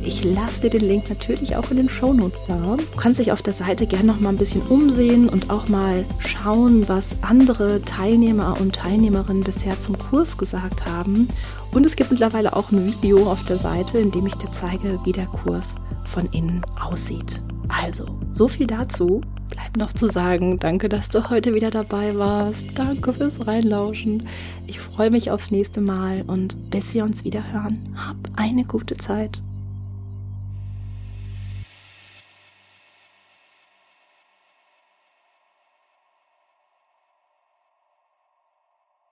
Ich 0.05 0.23
lasse 0.23 0.61
dir 0.63 0.71
den 0.71 0.89
Link 0.89 1.09
natürlich 1.09 1.57
auch 1.57 1.69
in 1.73 1.79
den 1.79 1.89
Shownotes 1.89 2.45
da. 2.47 2.77
Du 2.77 2.97
kannst 2.97 3.19
dich 3.19 3.33
auf 3.33 3.43
der 3.43 3.53
Seite 3.53 3.87
gerne 3.87 4.07
noch 4.07 4.21
mal 4.21 4.29
ein 4.29 4.37
bisschen 4.37 4.63
umsehen 4.63 5.29
und 5.29 5.51
auch 5.51 5.67
mal 5.69 6.05
schauen, 6.21 6.89
was 6.89 7.17
andere 7.23 7.83
Teilnehmer 7.83 8.57
und 8.61 8.77
Teilnehmerinnen 8.77 9.43
bisher 9.43 9.81
zum 9.81 9.99
Kurs 9.99 10.39
gesagt 10.39 10.87
haben. 10.87 11.27
Und 11.73 11.85
es 11.85 11.97
gibt 11.97 12.13
mittlerweile 12.13 12.55
auch 12.55 12.71
ein 12.71 12.87
Video 12.87 13.29
auf 13.29 13.45
der 13.47 13.57
Seite, 13.57 13.99
in 13.99 14.13
dem 14.13 14.27
ich 14.27 14.37
dir 14.37 14.53
zeige, 14.53 15.01
wie 15.05 15.13
der 15.13 15.27
Kurs 15.27 15.75
von 16.05 16.27
innen 16.27 16.63
aussieht. 16.81 17.43
Also, 17.69 18.07
so 18.33 18.47
viel 18.49 18.69
dazu. 18.69 19.21
Bleibt 19.49 19.77
noch 19.77 19.93
zu 19.93 20.09
sagen, 20.09 20.59
danke, 20.59 20.89
dass 20.89 21.09
du 21.09 21.31
heute 21.31 21.55
wieder 21.55 21.71
dabei 21.71 22.17
warst. 22.17 22.67
Danke 22.75 23.13
fürs 23.13 23.47
Reinlauschen. 23.47 24.29
Ich 24.67 24.81
freue 24.81 25.11
mich 25.11 25.31
aufs 25.31 25.51
nächste 25.51 25.81
Mal 25.81 26.23
und 26.27 26.71
bis 26.71 26.95
wir 26.95 27.05
uns 27.05 27.25
wieder 27.25 27.53
hören, 27.53 27.97
hab 27.97 28.17
eine 28.37 28.65
gute 28.65 28.97
Zeit. 28.97 29.43